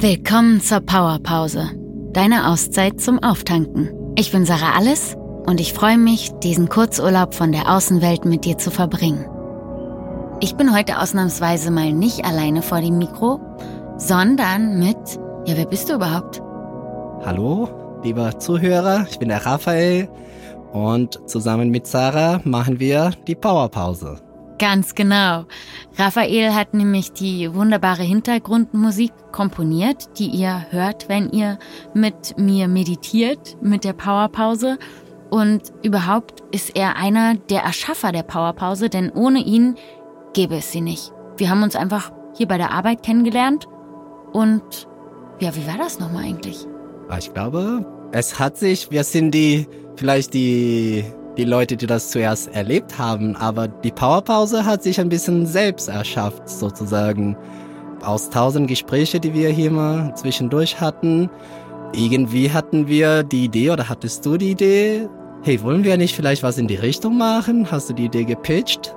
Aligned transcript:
Willkommen 0.00 0.60
zur 0.60 0.78
Powerpause, 0.78 1.70
deine 2.12 2.46
Auszeit 2.46 3.00
zum 3.00 3.20
Auftanken. 3.20 3.90
Ich 4.14 4.30
bin 4.30 4.44
Sarah 4.44 4.76
Alles 4.76 5.16
und 5.44 5.60
ich 5.60 5.72
freue 5.72 5.98
mich, 5.98 6.30
diesen 6.40 6.68
Kurzurlaub 6.68 7.34
von 7.34 7.50
der 7.50 7.68
Außenwelt 7.68 8.24
mit 8.24 8.44
dir 8.44 8.56
zu 8.58 8.70
verbringen. 8.70 9.26
Ich 10.38 10.54
bin 10.54 10.72
heute 10.72 11.00
ausnahmsweise 11.00 11.72
mal 11.72 11.92
nicht 11.92 12.24
alleine 12.24 12.62
vor 12.62 12.80
dem 12.80 12.98
Mikro, 12.98 13.40
sondern 13.96 14.78
mit, 14.78 14.96
ja, 15.46 15.56
wer 15.56 15.66
bist 15.66 15.88
du 15.90 15.94
überhaupt? 15.94 16.40
Hallo, 17.24 17.68
lieber 18.04 18.38
Zuhörer, 18.38 19.04
ich 19.10 19.18
bin 19.18 19.30
der 19.30 19.44
Raphael 19.44 20.08
und 20.72 21.28
zusammen 21.28 21.70
mit 21.70 21.88
Sarah 21.88 22.40
machen 22.44 22.78
wir 22.78 23.10
die 23.26 23.34
Powerpause. 23.34 24.27
Ganz 24.58 24.94
genau. 24.96 25.44
Raphael 25.96 26.52
hat 26.52 26.74
nämlich 26.74 27.12
die 27.12 27.54
wunderbare 27.54 28.02
Hintergrundmusik 28.02 29.12
komponiert, 29.30 30.18
die 30.18 30.26
ihr 30.26 30.66
hört, 30.70 31.08
wenn 31.08 31.30
ihr 31.30 31.58
mit 31.94 32.36
mir 32.38 32.66
meditiert, 32.66 33.56
mit 33.62 33.84
der 33.84 33.92
Powerpause. 33.92 34.78
Und 35.30 35.72
überhaupt 35.82 36.42
ist 36.50 36.74
er 36.76 36.96
einer 36.96 37.34
der 37.34 37.62
Erschaffer 37.62 38.10
der 38.10 38.24
Powerpause, 38.24 38.88
denn 38.88 39.10
ohne 39.10 39.40
ihn 39.40 39.76
gäbe 40.32 40.56
es 40.56 40.72
sie 40.72 40.80
nicht. 40.80 41.12
Wir 41.36 41.50
haben 41.50 41.62
uns 41.62 41.76
einfach 41.76 42.10
hier 42.36 42.48
bei 42.48 42.58
der 42.58 42.72
Arbeit 42.72 43.02
kennengelernt 43.02 43.68
und 44.32 44.88
ja, 45.40 45.54
wie 45.54 45.66
war 45.66 45.78
das 45.78 46.00
nochmal 46.00 46.24
eigentlich? 46.24 46.66
Ah, 47.08 47.18
ich 47.18 47.32
glaube, 47.32 47.86
es 48.12 48.38
hat 48.38 48.56
sich, 48.56 48.90
wir 48.90 49.04
sind 49.04 49.32
die, 49.32 49.68
vielleicht 49.96 50.34
die 50.34 51.04
die 51.38 51.44
Leute, 51.44 51.76
die 51.76 51.86
das 51.86 52.10
zuerst 52.10 52.52
erlebt 52.54 52.98
haben, 52.98 53.36
aber 53.36 53.68
die 53.68 53.92
Powerpause 53.92 54.64
hat 54.64 54.82
sich 54.82 55.00
ein 55.00 55.08
bisschen 55.08 55.46
selbst 55.46 55.88
erschafft, 55.88 56.48
sozusagen. 56.48 57.36
Aus 58.02 58.30
tausend 58.30 58.68
Gespräche, 58.68 59.18
die 59.18 59.34
wir 59.34 59.48
hier 59.50 59.70
mal 59.70 60.14
zwischendurch 60.14 60.80
hatten, 60.80 61.30
irgendwie 61.92 62.50
hatten 62.50 62.86
wir 62.86 63.22
die 63.22 63.44
Idee 63.44 63.70
oder 63.70 63.88
hattest 63.88 64.24
du 64.26 64.36
die 64.36 64.50
Idee, 64.50 65.08
hey, 65.42 65.62
wollen 65.62 65.84
wir 65.84 65.96
nicht 65.96 66.14
vielleicht 66.14 66.42
was 66.42 66.58
in 66.58 66.68
die 66.68 66.76
Richtung 66.76 67.16
machen? 67.18 67.70
Hast 67.70 67.88
du 67.88 67.94
die 67.94 68.04
Idee 68.04 68.24
gepitcht? 68.24 68.94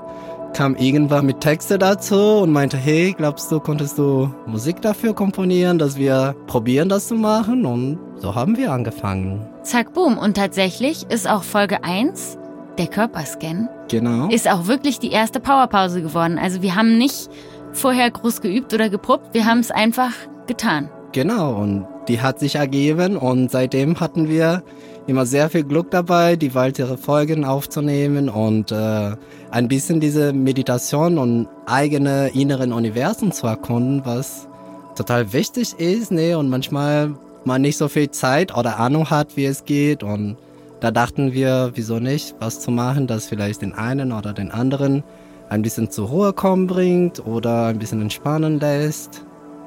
Kam 0.53 0.75
irgendwann 0.75 1.25
mit 1.25 1.39
Texte 1.39 1.79
dazu 1.79 2.15
und 2.15 2.51
meinte, 2.51 2.77
hey, 2.77 3.13
glaubst 3.17 3.51
du, 3.51 3.59
konntest 3.59 3.97
du 3.97 4.33
Musik 4.45 4.81
dafür 4.81 5.13
komponieren, 5.13 5.79
dass 5.79 5.97
wir 5.97 6.35
probieren, 6.47 6.89
das 6.89 7.07
zu 7.07 7.15
machen? 7.15 7.65
Und 7.65 7.99
so 8.17 8.35
haben 8.35 8.57
wir 8.57 8.71
angefangen. 8.71 9.47
Zack, 9.63 9.93
boom. 9.93 10.17
Und 10.17 10.35
tatsächlich 10.35 11.05
ist 11.09 11.29
auch 11.29 11.43
Folge 11.43 11.83
1, 11.83 12.37
der 12.77 12.87
Körperscan, 12.87 13.69
genau. 13.89 14.27
ist 14.27 14.49
auch 14.49 14.67
wirklich 14.67 14.99
die 14.99 15.11
erste 15.11 15.39
Powerpause 15.39 16.01
geworden. 16.01 16.37
Also 16.37 16.61
wir 16.61 16.75
haben 16.75 16.97
nicht 16.97 17.29
vorher 17.73 18.09
groß 18.11 18.41
geübt 18.41 18.73
oder 18.73 18.89
geprobt, 18.89 19.33
wir 19.33 19.45
haben 19.45 19.59
es 19.59 19.71
einfach 19.71 20.11
getan. 20.47 20.89
Genau, 21.13 21.53
und 21.53 21.85
die 22.07 22.21
hat 22.21 22.39
sich 22.39 22.55
ergeben 22.55 23.17
und 23.17 23.51
seitdem 23.51 23.99
hatten 23.99 24.27
wir 24.27 24.63
immer 25.07 25.25
sehr 25.25 25.49
viel 25.49 25.63
Glück 25.63 25.91
dabei, 25.91 26.35
die 26.35 26.53
weitere 26.55 26.97
Folgen 26.97 27.45
aufzunehmen 27.45 28.29
und 28.29 28.71
äh, 28.71 29.11
ein 29.49 29.67
bisschen 29.67 29.99
diese 29.99 30.33
Meditation 30.33 31.17
und 31.17 31.47
eigene 31.65 32.29
inneren 32.29 32.73
Universen 32.73 33.31
zu 33.31 33.47
erkunden, 33.47 34.01
was 34.05 34.47
total 34.95 35.33
wichtig 35.33 35.79
ist, 35.79 36.11
ne? 36.11 36.37
Und 36.37 36.49
manchmal 36.49 37.15
man 37.45 37.61
nicht 37.61 37.77
so 37.77 37.87
viel 37.87 38.11
Zeit 38.11 38.55
oder 38.55 38.79
Ahnung 38.79 39.09
hat, 39.09 39.35
wie 39.35 39.45
es 39.45 39.65
geht. 39.65 40.03
Und 40.03 40.37
da 40.79 40.91
dachten 40.91 41.33
wir, 41.33 41.71
wieso 41.75 41.99
nicht, 41.99 42.35
was 42.39 42.59
zu 42.59 42.71
machen, 42.71 43.07
das 43.07 43.27
vielleicht 43.27 43.61
den 43.61 43.73
einen 43.73 44.11
oder 44.11 44.33
den 44.33 44.51
anderen 44.51 45.03
ein 45.49 45.61
bisschen 45.61 45.89
zur 45.89 46.07
Ruhe 46.07 46.33
kommen 46.33 46.67
bringt 46.67 47.25
oder 47.25 47.67
ein 47.67 47.79
bisschen 47.79 48.01
entspannen 48.01 48.59
lässt. 48.59 49.25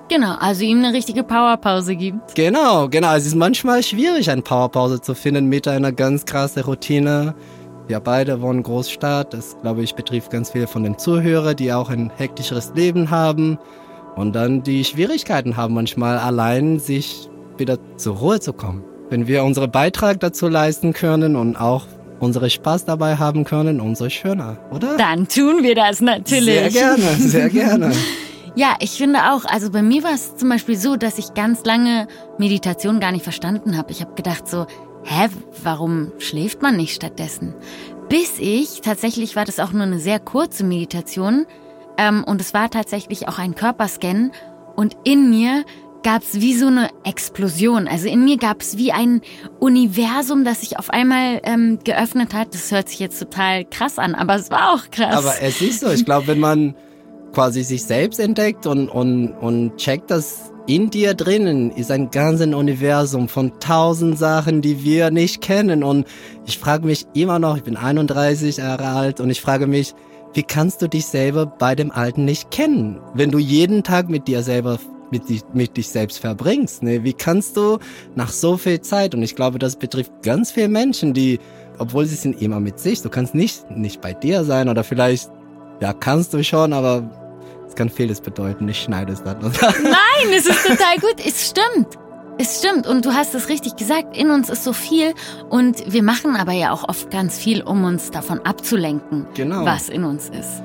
Genau, 0.09 0.35
also 0.39 0.65
ihm 0.65 0.79
eine 0.79 0.93
richtige 0.93 1.23
Powerpause 1.23 1.97
gibt. 1.97 2.35
Genau, 2.35 2.89
genau. 2.89 3.15
Es 3.15 3.27
ist 3.27 3.35
manchmal 3.35 3.83
schwierig, 3.83 4.31
eine 4.31 4.43
Powerpause 4.43 5.01
zu 5.01 5.15
finden 5.15 5.47
mit 5.47 5.67
einer 5.67 5.93
ganz 5.93 6.25
krassen 6.25 6.63
Routine. 6.63 7.35
Wir 7.87 8.01
beide 8.01 8.41
wohnen 8.41 8.63
Großstadt. 8.63 9.35
Das, 9.35 9.57
glaube 9.63 9.83
ich, 9.83 9.95
betrifft 9.95 10.31
ganz 10.31 10.51
viele 10.51 10.67
von 10.67 10.85
den 10.85 10.99
Zuhörern, 10.99 11.57
die 11.57 11.73
auch 11.73 11.91
ein 11.91 12.11
hektischeres 12.17 12.73
Leben 12.75 13.11
haben 13.11 13.59
und 14.17 14.35
dann 14.35 14.63
die 14.63 14.85
Schwierigkeiten 14.85 15.57
haben, 15.57 15.75
manchmal 15.75 16.19
allein 16.19 16.79
sich 16.79 17.29
wieder 17.57 17.79
zur 17.97 18.17
Ruhe 18.17 18.41
zu 18.41 18.53
kommen. 18.53 18.85
Wenn 19.11 19.27
wir 19.27 19.45
unseren 19.45 19.71
Beitrag 19.71 20.21
dazu 20.21 20.49
leisten 20.49 20.93
können 20.93 21.37
und 21.37 21.57
auch 21.57 21.87
unsere 22.21 22.49
Spaß 22.49 22.85
dabei 22.85 23.17
haben 23.17 23.45
können, 23.45 23.81
umso 23.81 24.09
schöner, 24.09 24.59
oder? 24.71 24.97
Dann 24.97 25.29
tun 25.29 25.63
wir 25.63 25.75
das 25.75 26.01
natürlich. 26.01 26.73
Sehr 26.73 26.97
gerne, 26.97 27.15
sehr 27.19 27.51
gerne. 27.51 27.93
ja, 28.57 28.77
ich 28.81 28.93
finde 28.93 29.33
auch, 29.33 29.45
also 29.45 29.71
bei 29.71 29.83
mir 29.83 30.05
war 30.05 30.15
es 30.15 30.37
zum 30.37 30.49
Beispiel 30.49 30.77
so, 30.77 30.97
dass 30.97 31.19
ich 31.19 31.35
ganz 31.35 31.65
lange 31.65 32.07
Meditation 32.39 33.01
gar 33.01 33.11
nicht 33.11 33.25
verstanden 33.25 33.77
habe. 33.77 33.91
Ich 33.91 34.01
habe 34.01 34.15
gedacht 34.15 34.49
so, 34.49 34.67
hä, 35.03 35.29
warum 35.63 36.13
schläft 36.19 36.63
man 36.63 36.77
nicht 36.77 36.95
stattdessen? 36.95 37.55
Bis 38.09 38.39
ich, 38.39 38.81
tatsächlich 38.81 39.35
war 39.35 39.45
das 39.45 39.59
auch 39.59 39.73
nur 39.73 39.83
eine 39.83 39.99
sehr 39.99 40.21
kurze 40.21 40.63
Meditation 40.63 41.47
ähm, 41.99 42.23
und 42.25 42.41
es 42.41 42.55
war 42.55 42.71
tatsächlich 42.71 43.29
auch 43.29 43.39
ein 43.39 43.55
Körperscan 43.55 44.31
und 44.77 44.97
in 45.05 45.31
mir 45.31 45.65
gab 46.05 46.23
es 46.23 46.41
wie 46.41 46.55
so 46.55 46.67
eine 46.67 46.91
Explosion. 47.03 47.89
Also 47.89 48.09
in 48.09 48.25
mir 48.25 48.37
gab 48.37 48.61
es 48.61 48.77
wie 48.77 48.93
ein 48.93 49.23
Universum, 49.59 50.45
das 50.45 50.61
sich 50.61 50.79
auf 50.79 50.91
einmal 50.91 51.41
ähm, 51.45 51.79
geöffnet 51.83 52.35
hat. 52.35 52.55
Das 52.55 52.71
hört 52.71 52.91
sich 52.91 52.99
jetzt 53.01 53.19
total 53.19 53.65
krass 53.65 53.99
an, 53.99 54.15
aber 54.15 54.37
es 54.37 54.51
war 54.51 54.75
auch 54.75 54.91
krass. 54.91 55.17
Aber 55.17 55.41
es 55.41 55.61
ist 55.63 55.81
so. 55.81 55.91
Ich 55.91 56.05
glaube, 56.05 56.27
wenn 56.27 56.41
man 56.41 56.77
quasi 57.35 57.63
sich 57.63 57.85
selbst 57.85 58.21
entdeckt 58.21 58.67
und, 58.67 58.89
und, 58.89 59.33
und 59.33 59.77
checkt, 59.77 60.11
dass 60.11 60.53
in 60.67 60.89
dir 60.89 61.13
drinnen 61.13 61.71
ist 61.71 61.91
ein 61.91 62.11
ganzes 62.11 62.55
Universum 62.55 63.29
von 63.29 63.53
tausend 63.61 64.19
Sachen, 64.19 64.63
die 64.63 64.83
wir 64.83 65.11
nicht 65.11 65.43
kennen. 65.43 65.85
Und 65.85 66.07
ich 66.47 66.59
frage 66.59 66.87
mich 66.87 67.07
immer 67.13 67.39
noch, 67.39 67.59
ich 67.59 67.65
bin 67.65 67.77
31 67.77 68.59
Jahre 68.59 68.87
alt 68.87 69.21
und 69.21 69.29
ich 69.29 69.43
frage 69.43 69.67
mich, 69.67 69.95
wie 70.33 70.43
kannst 70.43 70.81
du 70.81 70.89
dich 70.89 71.07
selber 71.07 71.47
bei 71.47 71.75
dem 71.75 71.91
Alten 71.91 72.25
nicht 72.25 72.51
kennen? 72.51 72.99
Wenn 73.13 73.31
du 73.31 73.39
jeden 73.39 73.83
Tag 73.83 74.09
mit 74.09 74.27
dir 74.27 74.43
selber 74.43 74.79
mit, 75.11 75.29
dich, 75.29 75.43
mit 75.53 75.77
dich 75.77 75.89
selbst 75.89 76.19
verbringst. 76.19 76.83
Ne? 76.83 77.05
Wie 77.05 77.13
kannst 77.13 77.57
du 77.57 77.79
nach 78.15 78.31
so 78.31 78.57
viel 78.57 78.81
Zeit, 78.81 79.15
und 79.15 79.23
ich 79.23 79.37
glaube, 79.37 79.59
das 79.59 79.77
betrifft 79.77 80.11
ganz 80.23 80.51
viele 80.51 80.69
Menschen, 80.69 81.15
die, 81.15 81.39
obwohl 81.79 82.07
sie 82.07 82.17
sind 82.17 82.41
immer 82.41 82.59
mit 82.59 82.81
sich, 82.81 83.03
du 83.03 83.11
kannst 83.11 83.35
nicht, 83.35 83.71
nicht 83.71 84.01
bei 84.01 84.13
dir 84.13 84.45
sein 84.45 84.69
oder 84.69 84.83
vielleicht, 84.83 85.31
ja, 85.81 85.93
kannst 85.93 86.35
du 86.35 86.43
schon, 86.43 86.73
aber 86.73 87.24
es 87.75 87.77
kann 87.77 87.91
vieles 87.91 88.21
bedeuten. 88.21 88.69
Ich 88.69 88.83
schneide 88.83 89.13
es 89.13 89.23
dann. 89.25 89.41
Nein, 89.41 90.33
es 90.33 90.47
ist 90.47 90.65
total 90.65 90.97
gut. 91.01 91.17
Es 91.27 91.51
stimmt. 91.51 91.99
Es 92.39 92.61
stimmt 92.61 92.87
und 92.87 93.05
du 93.05 93.15
hast 93.15 93.35
es 93.35 93.49
richtig 93.49 93.77
gesagt, 93.77 94.17
in 94.17 94.31
uns 94.31 94.49
ist 94.49 94.65
so 94.65 94.73
viel 94.73 95.15
und 95.51 95.93
wir 95.93 96.03
machen 96.03 96.35
aber 96.35 96.53
ja 96.53 96.73
auch 96.73 96.89
oft 96.89 97.11
ganz 97.11 97.39
viel, 97.39 97.63
um 97.63 97.85
uns 97.85 98.11
davon 98.11 98.41
abzulenken, 98.41 99.27
genau. 99.35 99.65
was 99.65 99.89
in 99.89 100.03
uns 100.03 100.31
ist. 100.31 100.63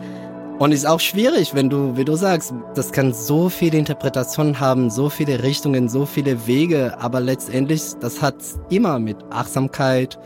Und 0.58 0.72
ist 0.72 0.88
auch 0.88 1.00
schwierig, 1.00 1.54
wenn 1.54 1.70
du, 1.70 1.96
wie 1.96 2.06
du 2.06 2.16
sagst, 2.16 2.54
das 2.74 2.92
kann 2.92 3.14
so 3.14 3.50
viele 3.50 3.78
Interpretationen 3.78 4.60
haben, 4.60 4.90
so 4.90 5.10
viele 5.10 5.44
Richtungen, 5.44 5.90
so 5.90 6.08
viele 6.08 6.48
Wege, 6.48 6.96
aber 7.00 7.20
letztendlich, 7.20 7.84
das 8.00 8.20
hat 8.20 8.36
immer 8.72 8.98
mit 8.98 9.18
Achtsamkeit, 9.30 10.18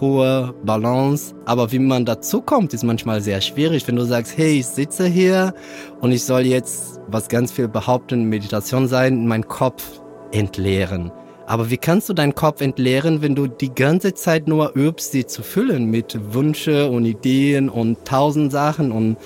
Ruhe, 0.00 0.54
Balance, 0.64 1.34
aber 1.44 1.70
wie 1.72 1.78
man 1.78 2.04
dazu 2.04 2.40
kommt, 2.40 2.74
ist 2.74 2.82
manchmal 2.82 3.20
sehr 3.20 3.40
schwierig, 3.40 3.86
wenn 3.86 3.96
du 3.96 4.04
sagst, 4.04 4.36
hey, 4.36 4.60
ich 4.60 4.66
sitze 4.66 5.06
hier 5.06 5.54
und 6.00 6.12
ich 6.12 6.24
soll 6.24 6.42
jetzt, 6.42 7.00
was 7.08 7.28
ganz 7.28 7.52
viel 7.52 7.68
behaupten, 7.68 8.24
Meditation 8.24 8.88
sein, 8.88 9.26
meinen 9.26 9.46
Kopf 9.46 9.84
entleeren. 10.32 11.12
Aber 11.46 11.70
wie 11.70 11.76
kannst 11.76 12.08
du 12.08 12.12
deinen 12.12 12.34
Kopf 12.34 12.60
entleeren, 12.60 13.20
wenn 13.20 13.34
du 13.34 13.46
die 13.46 13.74
ganze 13.74 14.14
Zeit 14.14 14.48
nur 14.48 14.74
übst, 14.74 15.12
sie 15.12 15.26
zu 15.26 15.42
füllen 15.42 15.86
mit 15.90 16.16
Wünsche 16.32 16.88
und 16.88 17.04
Ideen 17.04 17.68
und 17.68 18.04
tausend 18.04 18.52
Sachen? 18.52 18.92
Und 18.92 19.16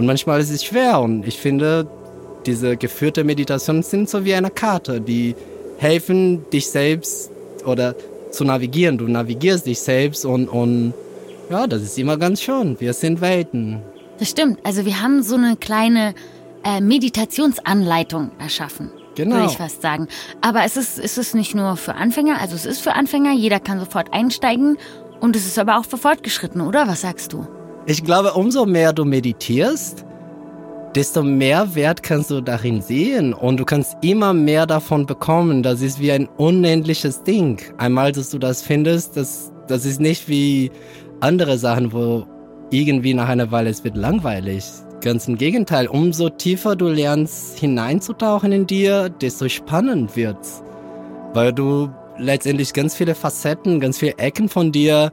und 0.00 0.06
manchmal 0.06 0.40
ist 0.40 0.50
es 0.50 0.64
schwer. 0.64 1.00
Und 1.00 1.26
ich 1.26 1.38
finde, 1.38 1.86
diese 2.46 2.78
geführte 2.78 3.22
Meditationen 3.22 3.82
sind 3.82 4.08
so 4.08 4.24
wie 4.24 4.34
eine 4.34 4.48
Karte, 4.48 4.98
die 4.98 5.34
helfen, 5.76 6.48
dich 6.50 6.70
selbst 6.70 7.30
oder 7.66 7.94
zu 8.30 8.44
navigieren. 8.44 8.98
Du 8.98 9.08
navigierst 9.08 9.66
dich 9.66 9.80
selbst 9.80 10.24
und, 10.24 10.48
und 10.48 10.94
ja, 11.50 11.66
das 11.66 11.82
ist 11.82 11.98
immer 11.98 12.16
ganz 12.16 12.40
schön. 12.40 12.78
Wir 12.80 12.92
sind 12.92 13.20
Welten. 13.20 13.82
Das 14.18 14.30
stimmt. 14.30 14.58
Also 14.64 14.84
wir 14.84 15.02
haben 15.02 15.22
so 15.22 15.36
eine 15.36 15.56
kleine 15.56 16.14
äh, 16.64 16.80
Meditationsanleitung 16.80 18.32
erschaffen. 18.38 18.90
Genau. 19.14 19.36
Würde 19.36 19.46
ich 19.46 19.56
fast 19.56 19.82
sagen. 19.82 20.08
Aber 20.40 20.64
es 20.64 20.76
ist, 20.76 20.98
es 20.98 21.18
ist 21.18 21.34
nicht 21.34 21.54
nur 21.54 21.76
für 21.76 21.94
Anfänger, 21.94 22.40
also 22.40 22.54
es 22.54 22.64
ist 22.64 22.80
für 22.80 22.94
Anfänger, 22.94 23.32
jeder 23.32 23.60
kann 23.60 23.80
sofort 23.80 24.12
einsteigen 24.12 24.78
und 25.20 25.36
es 25.36 25.46
ist 25.46 25.58
aber 25.58 25.78
auch 25.78 25.84
für 25.84 25.98
Fortgeschrittene, 25.98 26.64
oder? 26.64 26.86
Was 26.86 27.02
sagst 27.02 27.32
du? 27.32 27.46
Ich 27.86 28.04
glaube, 28.04 28.34
umso 28.34 28.66
mehr 28.66 28.92
du 28.92 29.04
meditierst, 29.04 30.04
desto 30.94 31.22
mehr 31.22 31.74
Wert 31.74 32.02
kannst 32.02 32.30
du 32.30 32.40
darin 32.40 32.82
sehen 32.82 33.32
und 33.32 33.58
du 33.58 33.64
kannst 33.64 33.96
immer 34.02 34.32
mehr 34.32 34.66
davon 34.66 35.06
bekommen. 35.06 35.62
Das 35.62 35.80
ist 35.80 36.00
wie 36.00 36.12
ein 36.12 36.28
unendliches 36.36 37.22
Ding. 37.22 37.60
Einmal, 37.78 38.12
dass 38.12 38.30
du 38.30 38.38
das 38.38 38.62
findest, 38.62 39.16
das, 39.16 39.52
das 39.68 39.84
ist 39.84 40.00
nicht 40.00 40.28
wie 40.28 40.70
andere 41.20 41.58
Sachen, 41.58 41.92
wo 41.92 42.26
irgendwie 42.70 43.14
nach 43.14 43.28
einer 43.28 43.50
Weile 43.50 43.70
es 43.70 43.84
wird 43.84 43.96
langweilig. 43.96 44.64
Ganz 45.00 45.28
im 45.28 45.38
Gegenteil, 45.38 45.86
umso 45.86 46.28
tiefer 46.28 46.76
du 46.76 46.88
lernst 46.88 47.58
hineinzutauchen 47.58 48.52
in 48.52 48.66
dir, 48.66 49.08
desto 49.08 49.48
spannend 49.48 50.14
wird's. 50.16 50.62
Weil 51.32 51.52
du 51.52 51.88
letztendlich 52.18 52.72
ganz 52.72 52.94
viele 52.94 53.14
Facetten, 53.14 53.80
ganz 53.80 53.98
viele 53.98 54.18
Ecken 54.18 54.48
von 54.48 54.72
dir 54.72 55.10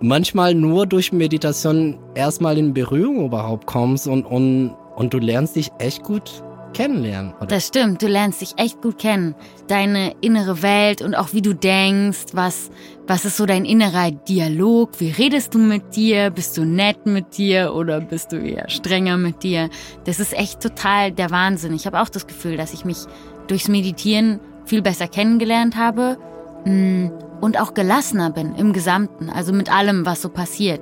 manchmal 0.00 0.54
nur 0.54 0.86
durch 0.86 1.12
Meditation 1.12 1.98
erstmal 2.14 2.56
in 2.56 2.72
Berührung 2.72 3.26
überhaupt 3.26 3.66
kommst 3.66 4.06
und, 4.06 4.24
und, 4.24 4.74
und 4.98 5.14
du 5.14 5.18
lernst 5.18 5.54
dich 5.54 5.70
echt 5.78 6.02
gut 6.02 6.42
kennenlernen. 6.74 7.32
Oder? 7.38 7.46
Das 7.46 7.68
stimmt, 7.68 8.02
du 8.02 8.08
lernst 8.08 8.40
dich 8.40 8.54
echt 8.56 8.82
gut 8.82 8.98
kennen. 8.98 9.34
Deine 9.68 10.14
innere 10.20 10.60
Welt 10.62 11.02
und 11.02 11.14
auch 11.14 11.32
wie 11.32 11.40
du 11.40 11.54
denkst, 11.54 12.26
was, 12.32 12.70
was 13.06 13.24
ist 13.24 13.36
so 13.36 13.46
dein 13.46 13.64
innerer 13.64 14.10
Dialog? 14.10 14.90
Wie 14.98 15.10
redest 15.10 15.54
du 15.54 15.58
mit 15.58 15.96
dir? 15.96 16.30
Bist 16.30 16.56
du 16.58 16.64
nett 16.64 17.06
mit 17.06 17.38
dir 17.38 17.74
oder 17.74 18.00
bist 18.00 18.32
du 18.32 18.36
eher 18.36 18.68
strenger 18.68 19.16
mit 19.16 19.42
dir? 19.44 19.70
Das 20.04 20.20
ist 20.20 20.36
echt 20.36 20.60
total 20.60 21.12
der 21.12 21.30
Wahnsinn. 21.30 21.74
Ich 21.74 21.86
habe 21.86 22.00
auch 22.00 22.08
das 22.08 22.26
Gefühl, 22.26 22.56
dass 22.56 22.74
ich 22.74 22.84
mich 22.84 22.98
durchs 23.46 23.68
Meditieren 23.68 24.40
viel 24.66 24.82
besser 24.82 25.06
kennengelernt 25.06 25.76
habe 25.76 26.18
mm, 26.66 27.06
und 27.40 27.58
auch 27.58 27.72
gelassener 27.72 28.30
bin 28.30 28.56
im 28.56 28.72
Gesamten, 28.72 29.30
also 29.30 29.52
mit 29.52 29.72
allem, 29.72 30.04
was 30.04 30.20
so 30.20 30.28
passiert 30.28 30.80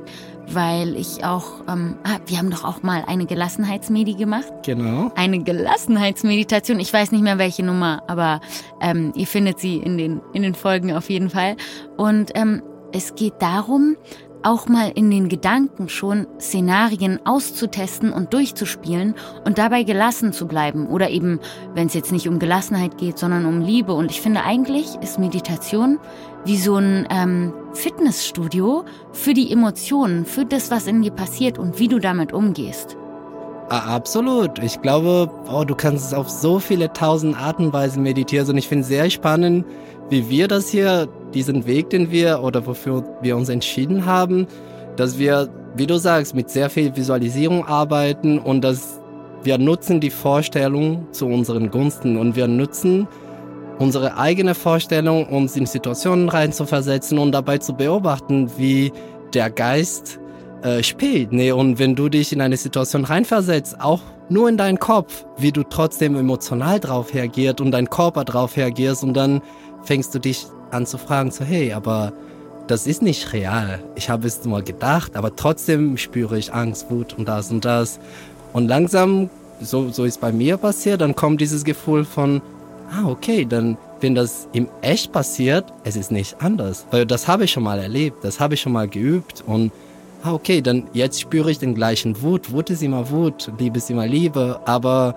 weil 0.49 0.97
ich 0.97 1.25
auch, 1.25 1.65
ähm, 1.69 1.97
ah, 2.05 2.19
wir 2.27 2.39
haben 2.39 2.51
doch 2.51 2.65
auch 2.65 2.83
mal 2.83 3.05
eine 3.07 3.27
Gelassenheitsmedi 3.27 4.15
gemacht. 4.15 4.53
Genau. 4.65 5.13
Eine 5.15 5.43
Gelassenheitsmeditation. 5.43 6.81
Ich 6.81 6.93
weiß 6.93 7.13
nicht 7.13 7.23
mehr 7.23 7.39
welche 7.39 7.65
Nummer, 7.65 8.03
aber 8.07 8.41
ähm, 8.81 9.13
ihr 9.15 9.27
findet 9.27 9.59
sie 9.59 9.77
in 9.77 9.99
den, 9.99 10.21
in 10.33 10.43
den 10.43 10.55
Folgen 10.55 10.93
auf 10.93 11.11
jeden 11.11 11.31
Fall. 11.31 11.57
Und 11.97 12.31
ähm, 12.35 12.63
es 12.93 13.15
geht 13.15 13.35
darum, 13.41 13.97
auch 14.47 14.69
mal 14.69 14.93
in 14.95 15.11
den 15.11 15.29
Gedanken 15.29 15.89
schon 15.89 16.27
Szenarien 16.41 17.19
auszutesten 17.27 18.13
und 18.13 18.33
durchzuspielen 18.33 19.15
und 19.45 19.59
dabei 19.59 19.83
gelassen 19.83 20.33
zu 20.33 20.47
bleiben. 20.47 20.87
Oder 20.87 21.11
eben, 21.11 21.41
wenn 21.75 21.89
es 21.89 21.95
jetzt 21.95 22.13
nicht 22.13 22.29
um 22.29 22.39
Gelassenheit 22.39 22.97
geht, 22.97 23.19
sondern 23.19 23.45
um 23.45 23.61
Liebe. 23.61 23.93
Und 23.93 24.11
ich 24.11 24.21
finde 24.21 24.45
eigentlich 24.45 24.95
ist 25.03 25.19
Meditation 25.19 25.99
wie 26.45 26.57
so 26.57 26.77
ein 26.77 27.09
ähm, 27.11 27.53
Fitnessstudio 27.73 28.85
für 29.13 29.35
die 29.35 29.51
Emotionen, 29.51 30.25
für 30.25 30.45
das, 30.45 30.71
was 30.71 30.87
in 30.87 31.03
dir 31.03 31.11
passiert 31.11 31.59
und 31.59 31.81
wie 31.81 31.89
du 31.89 31.99
damit 31.99 32.33
umgehst. 32.33 32.97
Ah, 33.69 33.97
absolut. 33.97 34.61
Ich 34.61 34.81
glaube, 34.81 35.29
oh, 35.53 35.65
du 35.65 35.75
kannst 35.75 36.07
es 36.07 36.15
auf 36.15 36.31
so 36.31 36.61
viele 36.61 36.93
tausend 36.93 37.37
Arten 37.37 37.67
und 37.67 37.73
Weisen 37.73 38.05
meditieren. 38.05 38.49
Und 38.49 38.59
ich 38.59 38.69
finde 38.69 38.83
es 38.83 38.89
sehr 38.89 39.11
spannend, 39.11 39.67
wie 40.11 40.29
wir 40.31 40.49
das 40.49 40.69
hier, 40.69 41.09
diesen 41.35 41.67
Weg, 41.67 41.91
den 41.91 42.11
wir 42.11 42.43
oder 42.43 42.67
wofür 42.67 43.05
wir 43.21 43.37
uns 43.37 43.49
entschieden 43.49 44.07
haben, 44.07 44.47
dass 44.97 45.19
wir, 45.19 45.49
wie 45.77 45.87
du 45.87 45.99
sagst, 45.99 46.35
mit 46.35 46.51
sehr 46.51 46.71
viel 46.71 46.97
Visualisierung 46.97 47.67
arbeiten 47.67 48.39
und 48.39 48.63
dass 48.63 49.01
wir 49.43 49.59
nutzen 49.59 50.01
die 50.01 50.11
Vorstellung 50.11 51.07
zu 51.13 51.27
unseren 51.27 51.71
Gunsten 51.71 52.17
und 52.17 52.37
wir 52.37 52.49
nutzen 52.49 53.07
unsere 53.79 54.17
eigene 54.17 54.55
Vorstellung, 54.55 55.27
uns 55.27 55.57
in 55.57 55.67
Situationen 55.67 56.29
reinzuversetzen 56.29 57.19
und 57.19 57.33
dabei 57.33 57.59
zu 57.59 57.75
beobachten, 57.75 58.51
wie 58.57 58.93
der 59.35 59.51
Geist 59.51 60.19
äh, 60.63 60.83
spielt. 60.83 61.33
Nee, 61.33 61.53
und 61.53 61.79
wenn 61.79 61.95
du 61.95 62.09
dich 62.09 62.33
in 62.33 62.41
eine 62.41 62.57
Situation 62.57 63.05
reinversetzt, 63.05 63.81
auch 63.81 64.01
nur 64.29 64.49
in 64.49 64.57
deinen 64.57 64.79
Kopf, 64.79 65.25
wie 65.37 65.53
du 65.53 65.63
trotzdem 65.63 66.17
emotional 66.17 66.81
drauf 66.81 67.15
reagierst 67.15 67.61
und 67.61 67.71
dein 67.71 67.89
Körper 67.89 68.25
drauf 68.25 68.57
reagierst 68.57 69.05
und 69.05 69.15
dann 69.15 69.43
fängst 69.87 70.15
du 70.15 70.19
dich 70.19 70.47
an 70.71 70.85
zu 70.85 70.99
fragen, 70.99 71.31
so 71.31 71.45
hey, 71.45 71.73
aber 71.73 72.13
das 72.67 72.87
ist 72.87 73.01
nicht 73.01 73.33
real. 73.33 73.83
Ich 73.95 74.11
habe 74.11 74.27
es 74.27 74.45
nur 74.45 74.63
gedacht, 74.63 75.17
aber 75.17 75.35
trotzdem 75.35 75.97
spüre 75.97 76.37
ich 76.37 76.53
Angst, 76.53 76.91
Wut 76.91 77.15
und 77.17 77.29
das 77.29 77.51
und 77.51 77.65
das. 77.65 78.01
Und 78.53 78.69
langsam, 78.69 79.31
so, 79.61 79.91
so 79.91 80.05
ist 80.05 80.21
bei 80.21 80.33
mir 80.33 80.57
passiert, 80.57 81.01
dann 81.01 81.15
kommt 81.15 81.41
dieses 81.41 81.65
Gefühl 81.65 82.05
von, 82.05 82.43
ah, 82.91 83.09
okay, 83.09 83.45
dann, 83.45 83.79
wenn 84.01 84.15
das 84.15 84.49
im 84.53 84.69
Echt 84.83 85.13
passiert, 85.13 85.73
es 85.85 85.97
ist 85.97 86.11
nicht 86.11 86.37
anders. 86.41 86.87
Weil 86.91 87.07
das 87.07 87.29
habe 87.29 87.45
ich 87.45 87.53
schon 87.53 87.63
mal 87.63 87.79
erlebt, 87.79 88.25
das 88.25 88.41
habe 88.41 88.55
ich 88.55 88.61
schon 88.61 88.73
mal 88.73 88.89
geübt 88.89 89.45
und, 89.47 89.71
ah, 90.25 90.33
okay, 90.33 90.61
dann 90.61 90.89
jetzt 90.93 91.21
spüre 91.21 91.51
ich 91.51 91.59
den 91.59 91.75
gleichen 91.75 92.21
Wut. 92.21 92.53
Wut 92.53 92.71
ist 92.71 92.83
immer 92.83 93.11
Wut, 93.11 93.53
Liebe 93.59 93.79
ist 93.79 93.91
immer 93.91 94.07
Liebe, 94.07 94.61
aber 94.65 95.15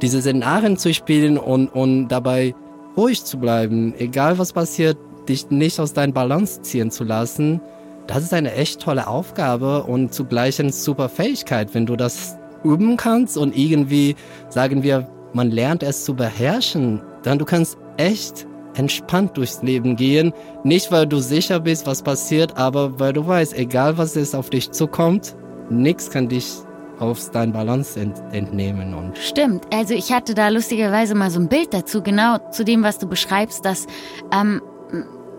diese 0.00 0.20
Szenarien 0.20 0.76
zu 0.78 0.92
spielen 0.94 1.36
und, 1.36 1.68
und 1.68 2.08
dabei 2.08 2.54
ruhig 2.96 3.24
zu 3.24 3.38
bleiben, 3.38 3.94
egal 3.98 4.38
was 4.38 4.52
passiert, 4.52 4.96
dich 5.28 5.50
nicht 5.50 5.80
aus 5.80 5.92
deinem 5.92 6.12
Balance 6.12 6.62
ziehen 6.62 6.90
zu 6.90 7.04
lassen, 7.04 7.60
das 8.06 8.22
ist 8.22 8.32
eine 8.32 8.52
echt 8.52 8.80
tolle 8.80 9.06
Aufgabe 9.08 9.82
und 9.82 10.14
zugleich 10.14 10.60
eine 10.60 10.72
super 10.72 11.08
Fähigkeit, 11.08 11.74
wenn 11.74 11.86
du 11.86 11.96
das 11.96 12.38
üben 12.62 12.96
kannst 12.96 13.36
und 13.36 13.56
irgendwie, 13.56 14.14
sagen 14.48 14.82
wir, 14.82 15.08
man 15.32 15.50
lernt 15.50 15.82
es 15.82 16.04
zu 16.04 16.14
beherrschen, 16.14 17.02
dann 17.22 17.38
du 17.38 17.44
kannst 17.44 17.76
echt 17.96 18.46
entspannt 18.74 19.36
durchs 19.36 19.62
Leben 19.62 19.96
gehen. 19.96 20.32
Nicht, 20.62 20.92
weil 20.92 21.06
du 21.06 21.18
sicher 21.18 21.60
bist, 21.60 21.86
was 21.86 22.02
passiert, 22.02 22.56
aber 22.56 22.98
weil 23.00 23.12
du 23.12 23.26
weißt, 23.26 23.56
egal 23.56 23.98
was 23.98 24.16
es 24.16 24.34
auf 24.34 24.50
dich 24.50 24.70
zukommt, 24.70 25.34
nichts 25.70 26.10
kann 26.10 26.28
dich 26.28 26.52
aus 26.98 27.30
dein 27.30 27.52
Balance 27.52 27.98
ent 27.98 28.22
entnehmen. 28.32 28.94
Und 28.94 29.18
Stimmt, 29.18 29.64
also 29.72 29.94
ich 29.94 30.12
hatte 30.12 30.34
da 30.34 30.48
lustigerweise 30.48 31.14
mal 31.14 31.30
so 31.30 31.40
ein 31.40 31.48
Bild 31.48 31.74
dazu, 31.74 32.02
genau 32.02 32.38
zu 32.50 32.64
dem, 32.64 32.82
was 32.82 32.98
du 32.98 33.06
beschreibst, 33.06 33.64
dass 33.64 33.86
ähm, 34.32 34.62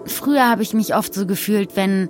früher 0.05 0.49
habe 0.49 0.61
ich 0.61 0.73
mich 0.73 0.95
oft 0.95 1.13
so 1.13 1.25
gefühlt, 1.25 1.75
wenn 1.75 2.09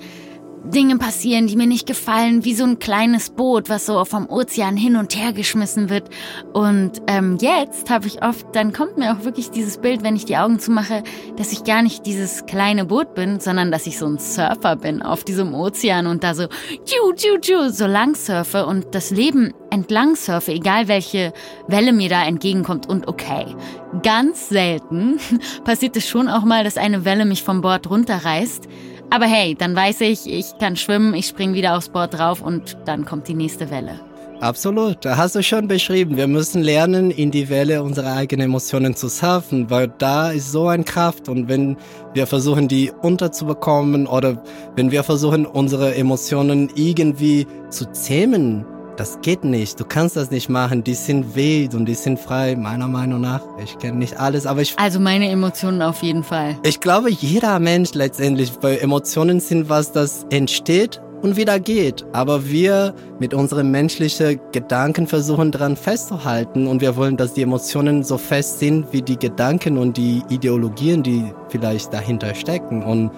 Dinge 0.63 0.97
passieren, 0.97 1.47
die 1.47 1.55
mir 1.55 1.67
nicht 1.67 1.87
gefallen, 1.87 2.43
wie 2.43 2.53
so 2.53 2.63
ein 2.65 2.79
kleines 2.79 3.29
Boot, 3.29 3.69
was 3.69 3.85
so 3.85 4.03
vom 4.05 4.29
Ozean 4.29 4.75
hin 4.75 4.95
und 4.95 5.15
her 5.15 5.31
geschmissen 5.31 5.89
wird. 5.89 6.09
Und 6.53 7.01
ähm, 7.07 7.37
jetzt 7.39 7.89
habe 7.89 8.07
ich 8.07 8.23
oft, 8.23 8.45
dann 8.53 8.73
kommt 8.73 8.97
mir 8.97 9.13
auch 9.13 9.23
wirklich 9.23 9.49
dieses 9.51 9.77
Bild, 9.77 10.03
wenn 10.03 10.15
ich 10.15 10.25
die 10.25 10.37
Augen 10.37 10.59
zumache, 10.59 11.03
dass 11.37 11.53
ich 11.53 11.63
gar 11.63 11.81
nicht 11.81 12.05
dieses 12.05 12.45
kleine 12.45 12.85
Boot 12.85 13.13
bin, 13.13 13.39
sondern 13.39 13.71
dass 13.71 13.87
ich 13.87 13.97
so 13.97 14.07
ein 14.07 14.17
Surfer 14.17 14.75
bin 14.75 15.01
auf 15.01 15.23
diesem 15.23 15.53
Ozean 15.53 16.07
und 16.07 16.23
da 16.23 16.33
so 16.33 16.47
tschu, 16.47 17.13
tschu, 17.15 17.37
tschu, 17.39 17.69
so 17.69 17.85
lang 17.85 18.15
surfe 18.15 18.65
und 18.65 18.93
das 18.93 19.11
Leben 19.11 19.53
entlang 19.69 20.15
surfe, 20.15 20.51
egal 20.51 20.87
welche 20.87 21.33
Welle 21.67 21.93
mir 21.93 22.09
da 22.09 22.25
entgegenkommt. 22.25 22.87
Und 22.89 23.07
okay, 23.07 23.55
ganz 24.03 24.49
selten 24.49 25.19
passiert 25.63 25.95
es 25.95 26.07
schon 26.07 26.27
auch 26.27 26.43
mal, 26.43 26.63
dass 26.63 26.77
eine 26.77 27.05
Welle 27.05 27.25
mich 27.25 27.43
vom 27.43 27.61
Bord 27.61 27.89
runterreißt. 27.89 28.67
Aber 29.09 29.25
hey, 29.25 29.55
dann 29.55 29.75
weiß 29.75 30.01
ich, 30.01 30.27
ich 30.27 30.57
kann 30.59 30.75
schwimmen, 30.75 31.13
ich 31.13 31.27
spring 31.27 31.53
wieder 31.53 31.77
aufs 31.77 31.89
Board 31.89 32.17
drauf 32.17 32.41
und 32.41 32.77
dann 32.85 33.05
kommt 33.05 33.27
die 33.27 33.33
nächste 33.33 33.71
Welle. 33.71 33.99
Absolut, 34.39 35.03
da 35.03 35.17
hast 35.17 35.35
du 35.35 35.41
schon 35.41 35.67
beschrieben. 35.67 36.15
Wir 36.15 36.27
müssen 36.27 36.61
lernen, 36.61 37.09
in 37.09 37.31
die 37.31 37.49
Welle 37.49 37.81
unserer 37.81 38.13
eigenen 38.13 38.45
Emotionen 38.45 38.95
zu 38.95 39.07
surfen, 39.07 39.71
weil 39.71 39.87
da 39.97 40.29
ist 40.29 40.51
so 40.51 40.67
eine 40.67 40.83
Kraft 40.83 41.27
und 41.27 41.47
wenn 41.47 41.75
wir 42.13 42.27
versuchen, 42.27 42.67
die 42.67 42.91
unterzubekommen 43.01 44.05
oder 44.05 44.43
wenn 44.75 44.91
wir 44.91 45.03
versuchen, 45.03 45.47
unsere 45.47 45.95
Emotionen 45.95 46.69
irgendwie 46.75 47.47
zu 47.69 47.91
zähmen, 47.93 48.63
das 48.97 49.19
geht 49.21 49.43
nicht. 49.43 49.79
Du 49.79 49.85
kannst 49.85 50.17
das 50.17 50.31
nicht 50.31 50.49
machen. 50.49 50.83
Die 50.83 50.95
sind 50.95 51.35
wild 51.35 51.75
und 51.75 51.85
die 51.85 51.93
sind 51.93 52.19
frei, 52.19 52.55
meiner 52.55 52.87
Meinung 52.87 53.21
nach. 53.21 53.41
Ich 53.63 53.77
kenne 53.77 53.97
nicht 53.97 54.19
alles, 54.19 54.45
aber 54.45 54.61
ich. 54.61 54.77
Also 54.77 54.99
meine 54.99 55.29
Emotionen 55.29 55.81
auf 55.81 56.01
jeden 56.03 56.23
Fall. 56.23 56.57
Ich 56.63 56.79
glaube, 56.79 57.11
jeder 57.11 57.59
Mensch 57.59 57.93
letztendlich, 57.93 58.51
weil 58.61 58.79
Emotionen 58.79 59.39
sind 59.39 59.69
was, 59.69 59.91
das 59.91 60.25
entsteht 60.31 61.01
und 61.21 61.37
wieder 61.37 61.59
geht. 61.59 62.05
Aber 62.13 62.49
wir 62.49 62.95
mit 63.19 63.33
unseren 63.33 63.69
menschlichen 63.71 64.39
Gedanken 64.51 65.07
versuchen 65.07 65.51
daran 65.51 65.75
festzuhalten 65.75 66.67
und 66.67 66.81
wir 66.81 66.95
wollen, 66.95 67.17
dass 67.17 67.33
die 67.33 67.43
Emotionen 67.43 68.03
so 68.03 68.17
fest 68.17 68.59
sind 68.59 68.91
wie 68.91 69.01
die 69.01 69.17
Gedanken 69.17 69.77
und 69.77 69.97
die 69.97 70.23
Ideologien, 70.29 71.03
die 71.03 71.31
vielleicht 71.49 71.93
dahinter 71.93 72.33
stecken 72.33 72.83
und 72.83 73.11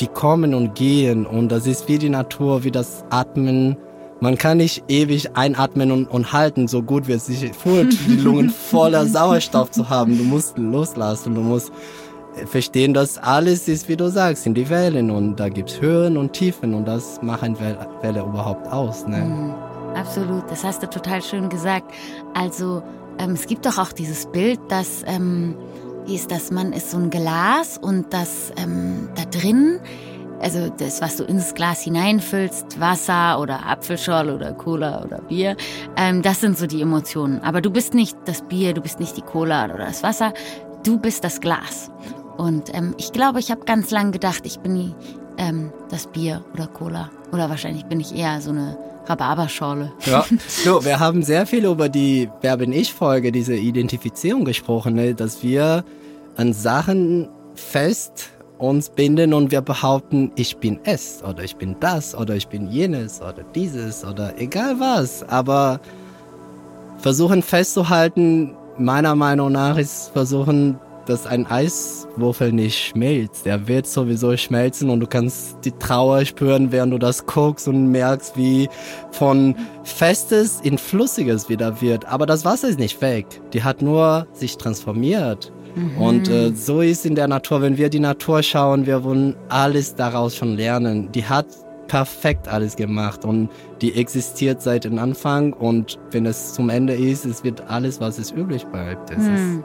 die 0.00 0.06
kommen 0.08 0.54
und 0.54 0.74
gehen 0.74 1.26
und 1.26 1.50
das 1.50 1.66
ist 1.66 1.88
wie 1.88 1.98
die 1.98 2.08
Natur, 2.08 2.64
wie 2.64 2.70
das 2.70 3.04
Atmen, 3.10 3.76
man 4.22 4.38
kann 4.38 4.58
nicht 4.58 4.84
ewig 4.86 5.36
einatmen 5.36 5.90
und, 5.90 6.06
und 6.06 6.32
halten, 6.32 6.68
so 6.68 6.80
gut 6.80 7.08
wie 7.08 7.12
es 7.12 7.26
sich 7.26 7.50
fühlt, 7.56 7.92
die 8.06 8.14
Lungen 8.14 8.50
voller 8.70 9.04
Sauerstoff 9.04 9.72
zu 9.72 9.90
haben. 9.90 10.16
Du 10.16 10.22
musst 10.22 10.56
loslassen, 10.58 11.34
du 11.34 11.40
musst 11.40 11.72
verstehen, 12.46 12.94
dass 12.94 13.18
alles 13.18 13.66
ist, 13.66 13.88
wie 13.88 13.96
du 13.96 14.08
sagst, 14.08 14.46
in 14.46 14.54
die 14.54 14.70
Wellen 14.70 15.10
und 15.10 15.40
da 15.40 15.48
gibt's 15.48 15.80
Höhen 15.80 16.16
und 16.16 16.34
Tiefen 16.34 16.72
und 16.72 16.86
das 16.86 17.20
machen 17.20 17.58
Welle, 17.58 17.88
Welle 18.00 18.20
überhaupt 18.20 18.68
aus. 18.68 19.08
Ne? 19.08 19.18
Mhm, 19.18 19.54
absolut, 19.96 20.48
das 20.48 20.62
hast 20.62 20.84
du 20.84 20.88
total 20.88 21.20
schön 21.20 21.48
gesagt. 21.48 21.92
Also 22.32 22.80
ähm, 23.18 23.32
es 23.32 23.48
gibt 23.48 23.66
doch 23.66 23.76
auch 23.76 23.90
dieses 23.90 24.26
Bild, 24.26 24.60
dass 24.68 25.02
ähm, 25.04 25.56
wie 26.06 26.14
ist 26.14 26.30
das, 26.30 26.52
man 26.52 26.72
ist 26.72 26.92
so 26.92 26.96
ein 26.96 27.10
Glas 27.10 27.76
und 27.76 28.14
das 28.14 28.52
ähm, 28.56 29.08
da 29.16 29.24
drin 29.24 29.80
also 30.42 30.68
das, 30.76 31.00
was 31.00 31.16
du 31.16 31.24
ins 31.24 31.54
Glas 31.54 31.82
hineinfüllst, 31.82 32.80
Wasser 32.80 33.40
oder 33.40 33.64
Apfelschorle 33.66 34.34
oder 34.34 34.52
Cola 34.52 35.02
oder 35.04 35.18
Bier, 35.22 35.56
ähm, 35.96 36.22
das 36.22 36.40
sind 36.40 36.58
so 36.58 36.66
die 36.66 36.82
Emotionen. 36.82 37.40
Aber 37.40 37.60
du 37.60 37.70
bist 37.70 37.94
nicht 37.94 38.16
das 38.24 38.42
Bier, 38.42 38.74
du 38.74 38.80
bist 38.80 38.98
nicht 39.00 39.16
die 39.16 39.22
Cola 39.22 39.66
oder 39.66 39.78
das 39.78 40.02
Wasser, 40.02 40.34
du 40.84 40.98
bist 40.98 41.22
das 41.24 41.40
Glas. 41.40 41.90
Und 42.36 42.74
ähm, 42.74 42.94
ich 42.98 43.12
glaube, 43.12 43.38
ich 43.38 43.50
habe 43.50 43.64
ganz 43.64 43.90
lang 43.90 44.10
gedacht, 44.10 44.42
ich 44.44 44.58
bin 44.58 44.94
ähm, 45.38 45.72
das 45.90 46.08
Bier 46.08 46.44
oder 46.54 46.66
Cola. 46.66 47.10
Oder 47.32 47.48
wahrscheinlich 47.48 47.84
bin 47.84 48.00
ich 48.00 48.14
eher 48.14 48.40
so 48.40 48.50
eine 48.50 48.76
Rhabarberschorle. 49.06 49.92
Ja, 50.06 50.26
so, 50.48 50.84
wir 50.84 50.98
haben 50.98 51.22
sehr 51.22 51.46
viel 51.46 51.64
über 51.66 51.88
die 51.88 52.28
Wer 52.40 52.56
bin 52.56 52.72
ich 52.72 52.92
Folge, 52.92 53.30
diese 53.30 53.54
Identifizierung 53.54 54.44
gesprochen, 54.44 54.94
ne? 54.94 55.14
dass 55.14 55.42
wir 55.42 55.84
an 56.36 56.52
Sachen 56.52 57.28
fest 57.54 58.30
uns 58.62 58.90
binden 58.90 59.34
und 59.34 59.50
wir 59.50 59.60
behaupten, 59.60 60.30
ich 60.36 60.56
bin 60.56 60.78
es 60.84 61.22
oder 61.22 61.42
ich 61.42 61.56
bin 61.56 61.76
das 61.80 62.14
oder 62.14 62.36
ich 62.36 62.46
bin 62.46 62.70
jenes 62.70 63.20
oder 63.20 63.42
dieses 63.54 64.04
oder 64.04 64.38
egal 64.38 64.78
was. 64.78 65.24
Aber 65.28 65.80
versuchen 66.98 67.42
festzuhalten, 67.42 68.54
meiner 68.78 69.16
Meinung 69.16 69.52
nach 69.52 69.76
ist 69.76 70.10
versuchen, 70.12 70.78
dass 71.06 71.26
ein 71.26 71.46
Eiswürfel 71.46 72.52
nicht 72.52 72.78
schmilzt. 72.78 73.44
Der 73.46 73.66
wird 73.66 73.88
sowieso 73.88 74.36
schmelzen 74.36 74.88
und 74.90 75.00
du 75.00 75.08
kannst 75.08 75.56
die 75.64 75.72
Trauer 75.72 76.24
spüren, 76.24 76.70
während 76.70 76.92
du 76.92 76.98
das 76.98 77.26
guckst 77.26 77.66
und 77.66 77.90
merkst, 77.90 78.36
wie 78.36 78.68
von 79.10 79.56
Festes 79.82 80.60
in 80.62 80.78
Flüssiges 80.78 81.48
wieder 81.48 81.80
wird. 81.80 82.04
Aber 82.06 82.26
das 82.26 82.44
Wasser 82.44 82.68
ist 82.68 82.78
nicht 82.78 83.00
weg. 83.00 83.26
Die 83.52 83.64
hat 83.64 83.82
nur 83.82 84.28
sich 84.32 84.56
transformiert. 84.56 85.52
Und 85.98 86.28
äh, 86.28 86.52
so 86.54 86.80
ist 86.80 87.06
in 87.06 87.14
der 87.14 87.28
Natur, 87.28 87.62
wenn 87.62 87.76
wir 87.76 87.88
die 87.88 88.00
Natur 88.00 88.42
schauen, 88.42 88.86
wir 88.86 89.04
wollen 89.04 89.36
alles 89.48 89.94
daraus 89.94 90.36
schon 90.36 90.56
lernen. 90.56 91.10
Die 91.12 91.24
hat 91.24 91.46
perfekt 91.88 92.48
alles 92.48 92.76
gemacht 92.76 93.24
und 93.24 93.50
die 93.82 93.94
existiert 93.94 94.62
seit 94.62 94.84
dem 94.84 94.98
Anfang 94.98 95.52
und 95.52 95.98
wenn 96.10 96.24
es 96.24 96.54
zum 96.54 96.70
Ende 96.70 96.94
ist, 96.94 97.26
es 97.26 97.44
wird 97.44 97.68
alles, 97.68 98.00
was 98.00 98.18
es 98.18 98.30
übrig 98.30 98.64
bleibt. 98.66 99.16
Mhm. 99.16 99.62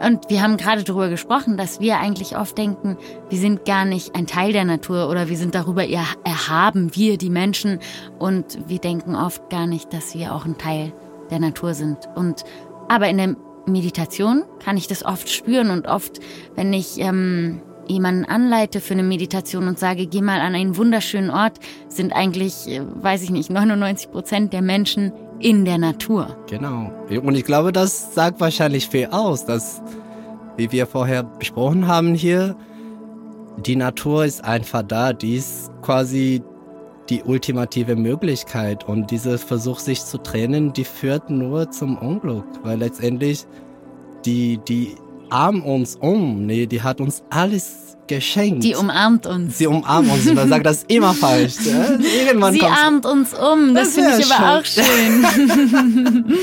Und 0.00 0.28
wir 0.28 0.42
haben 0.42 0.56
gerade 0.56 0.84
darüber 0.84 1.08
gesprochen, 1.08 1.56
dass 1.56 1.80
wir 1.80 1.98
eigentlich 1.98 2.36
oft 2.36 2.56
denken, 2.56 2.98
wir 3.30 3.38
sind 3.38 3.64
gar 3.64 3.84
nicht 3.84 4.14
ein 4.14 4.26
Teil 4.26 4.52
der 4.52 4.64
Natur 4.64 5.08
oder 5.08 5.28
wir 5.28 5.36
sind 5.36 5.54
darüber 5.54 5.86
erhaben, 5.86 6.94
wir 6.94 7.16
die 7.16 7.30
Menschen. 7.30 7.78
Und 8.18 8.58
wir 8.68 8.78
denken 8.78 9.14
oft 9.14 9.48
gar 9.48 9.66
nicht, 9.66 9.92
dass 9.92 10.14
wir 10.14 10.34
auch 10.34 10.44
ein 10.44 10.58
Teil 10.58 10.92
der 11.30 11.40
Natur 11.40 11.72
sind. 11.72 11.96
Und 12.14 12.44
aber 12.88 13.08
in 13.08 13.16
der 13.16 13.36
Meditation 13.66 14.44
kann 14.64 14.76
ich 14.76 14.86
das 14.86 15.04
oft 15.04 15.28
spüren 15.28 15.70
und 15.70 15.86
oft, 15.86 16.20
wenn 16.54 16.72
ich 16.72 16.98
ähm, 16.98 17.60
jemanden 17.88 18.24
anleite 18.24 18.80
für 18.80 18.94
eine 18.94 19.02
Meditation 19.02 19.68
und 19.68 19.78
sage, 19.78 20.06
geh 20.06 20.22
mal 20.22 20.40
an 20.40 20.54
einen 20.54 20.76
wunderschönen 20.76 21.30
Ort, 21.30 21.58
sind 21.88 22.12
eigentlich, 22.12 22.68
äh, 22.68 22.82
weiß 22.82 23.22
ich 23.22 23.30
nicht, 23.30 23.50
99 23.50 24.10
Prozent 24.10 24.52
der 24.52 24.62
Menschen 24.62 25.12
in 25.38 25.64
der 25.64 25.78
Natur. 25.78 26.36
Genau. 26.48 26.90
Und 27.08 27.34
ich 27.34 27.44
glaube, 27.44 27.72
das 27.72 28.14
sagt 28.14 28.40
wahrscheinlich 28.40 28.88
viel 28.88 29.08
aus, 29.10 29.44
dass, 29.44 29.82
wie 30.56 30.72
wir 30.72 30.86
vorher 30.86 31.22
besprochen 31.22 31.86
haben 31.86 32.14
hier, 32.14 32.56
die 33.58 33.76
Natur 33.76 34.24
ist 34.24 34.44
einfach 34.44 34.82
da, 34.82 35.12
die 35.12 35.36
ist 35.36 35.70
quasi 35.82 36.42
die 37.08 37.22
ultimative 37.22 37.96
Möglichkeit 37.96 38.84
und 38.84 39.10
dieser 39.10 39.38
Versuch, 39.38 39.78
sich 39.78 40.04
zu 40.04 40.18
trennen, 40.18 40.72
die 40.72 40.84
führt 40.84 41.30
nur 41.30 41.70
zum 41.70 41.96
Unglück, 41.98 42.44
weil 42.62 42.78
letztendlich 42.78 43.46
die, 44.24 44.58
die 44.68 44.96
armen 45.30 45.62
uns 45.62 45.96
um, 45.96 46.46
nee, 46.46 46.66
die 46.66 46.82
hat 46.82 47.00
uns 47.00 47.22
alles 47.30 47.96
geschenkt. 48.06 48.62
Die 48.64 48.74
umarmt 48.74 49.26
uns. 49.26 49.56
Sie 49.58 49.66
umarmt 49.66 50.10
uns. 50.12 50.32
Man 50.32 50.48
sagt 50.48 50.64
das 50.66 50.84
immer 50.84 51.14
falsch. 51.14 51.56
Irgendwann 51.64 52.54
Sie 52.54 52.62
armt 52.62 53.04
uns 53.06 53.34
um. 53.34 53.74
Das, 53.74 53.94
das 53.94 53.94
finde 53.94 54.18
ich 54.20 54.32
aber 54.32 54.58
auch 54.58 54.64
schön. 54.64 56.24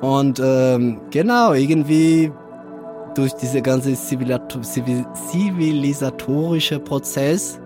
Und 0.00 0.40
ähm, 0.42 1.00
genau, 1.10 1.52
irgendwie 1.54 2.30
durch 3.14 3.32
diese 3.34 3.62
ganze 3.62 3.94
zivilisatorische 3.94 6.80
Prozess, 6.80 7.60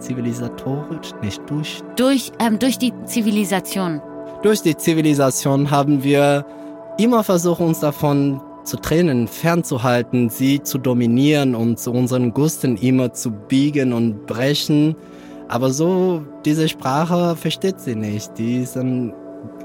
zivilisatorisch, 0.00 1.12
nicht 1.22 1.42
durch. 1.48 1.82
Durch, 1.96 2.32
ähm, 2.38 2.58
durch 2.58 2.78
die 2.78 2.92
Zivilisation. 3.04 4.00
Durch 4.42 4.62
die 4.62 4.76
Zivilisation 4.76 5.70
haben 5.70 6.02
wir 6.04 6.44
immer 6.98 7.24
versucht, 7.24 7.60
uns 7.60 7.80
davon 7.80 8.40
zu 8.64 8.76
trennen, 8.76 9.26
fernzuhalten, 9.26 10.28
sie 10.28 10.62
zu 10.62 10.78
dominieren 10.78 11.54
und 11.54 11.78
zu 11.78 11.90
unseren 11.90 12.34
Gusten 12.34 12.76
immer 12.76 13.12
zu 13.12 13.30
biegen 13.30 13.92
und 13.92 14.26
brechen. 14.26 14.94
Aber 15.48 15.70
so, 15.70 16.22
diese 16.44 16.68
Sprache 16.68 17.34
versteht 17.34 17.80
sie 17.80 17.96
nicht. 17.96 18.36
Die 18.36 18.58
ist 18.58 18.76
ein, 18.76 19.14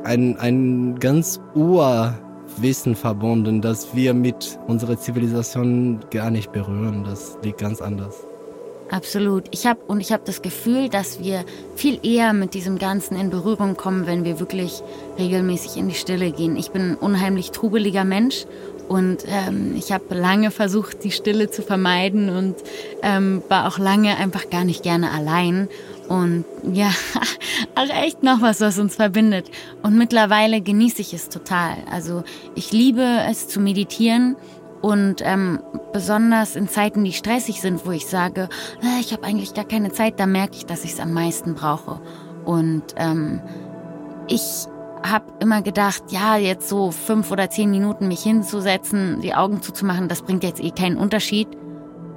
ein, 0.06 0.38
ein 0.38 0.98
ganz 1.00 1.42
Urwissen 1.54 2.96
verbunden, 2.96 3.62
das 3.62 3.94
wir 3.94 4.14
mit 4.14 4.58
unserer 4.68 4.98
Zivilisation 4.98 6.00
gar 6.10 6.32
nicht 6.32 6.52
berühren. 6.54 7.04
Das 7.04 7.38
liegt 7.44 7.60
ganz 7.60 7.82
anders. 7.82 8.16
Absolut. 8.90 9.46
Ich 9.52 9.66
habe 9.66 9.80
und 9.88 10.02
ich 10.02 10.12
habe 10.12 10.24
das 10.26 10.42
Gefühl, 10.42 10.90
dass 10.90 11.20
wir 11.20 11.46
viel 11.76 12.00
eher 12.04 12.34
mit 12.34 12.54
diesem 12.54 12.78
Ganzen 12.78 13.18
in 13.18 13.30
Berührung 13.30 13.76
kommen, 13.76 14.06
wenn 14.06 14.24
wir 14.24 14.40
wirklich 14.40 14.84
regelmäßig 15.18 15.78
in 15.78 15.88
die 15.88 15.96
Stille 15.96 16.32
gehen. 16.32 16.58
Ich 16.58 16.72
bin 16.72 16.92
ein 16.92 16.96
unheimlich 16.96 17.52
trubeliger 17.52 18.04
Mensch 18.04 18.46
und 18.90 19.26
ähm, 19.28 19.76
ich 19.78 19.92
habe 19.92 20.14
lange 20.14 20.52
versucht, 20.52 21.04
die 21.04 21.12
Stille 21.12 21.50
zu 21.50 21.62
vermeiden 21.62 22.30
und 22.30 22.56
ähm, 23.02 23.42
war 23.50 23.68
auch 23.68 23.80
lange 23.80 24.18
einfach 24.18 24.50
gar 24.50 24.66
nicht 24.66 24.84
gerne 24.84 25.12
allein. 25.12 25.70
Und 26.10 26.46
ja, 26.72 26.92
auch 27.76 28.04
echt 28.04 28.24
noch 28.24 28.42
was, 28.42 28.60
was 28.60 28.78
uns 28.78 28.96
verbindet. 28.96 29.50
Und 29.82 29.98
mittlerweile 29.98 30.62
genieße 30.62 31.02
ich 31.02 31.14
es 31.14 31.30
total. 31.30 31.78
Also 31.90 32.24
ich 32.56 32.72
liebe 32.72 33.22
es 33.30 33.48
zu 33.48 33.60
meditieren. 33.60 34.36
Und 34.84 35.22
ähm, 35.22 35.62
besonders 35.94 36.58
in 36.58 36.68
Zeiten, 36.68 37.06
die 37.06 37.14
stressig 37.14 37.62
sind, 37.62 37.86
wo 37.86 37.92
ich 37.92 38.06
sage, 38.06 38.50
äh, 38.82 39.00
ich 39.00 39.14
habe 39.14 39.24
eigentlich 39.24 39.54
gar 39.54 39.64
keine 39.64 39.94
Zeit, 39.94 40.20
da 40.20 40.26
merke 40.26 40.58
ich, 40.58 40.66
dass 40.66 40.84
ich 40.84 40.92
es 40.92 41.00
am 41.00 41.14
meisten 41.14 41.56
brauche. 41.56 42.02
Und 42.44 42.84
ähm, 42.98 43.42
ich 44.28 44.42
habe 45.02 45.32
immer 45.40 45.62
gedacht, 45.62 46.04
ja, 46.10 46.36
jetzt 46.36 46.68
so 46.68 46.92
fünf 46.92 47.32
oder 47.32 47.50
zehn 47.50 47.72
Minuten 47.72 48.10
mich 48.10 48.24
hinzusetzen, 48.24 49.22
die 49.22 49.34
Augen 49.34 49.62
zuzumachen, 49.62 50.10
das 50.10 50.22
bringt 50.22 50.44
jetzt 50.44 50.62
eh 50.62 50.72
keinen 50.72 50.98
Unterschied. 50.98 51.48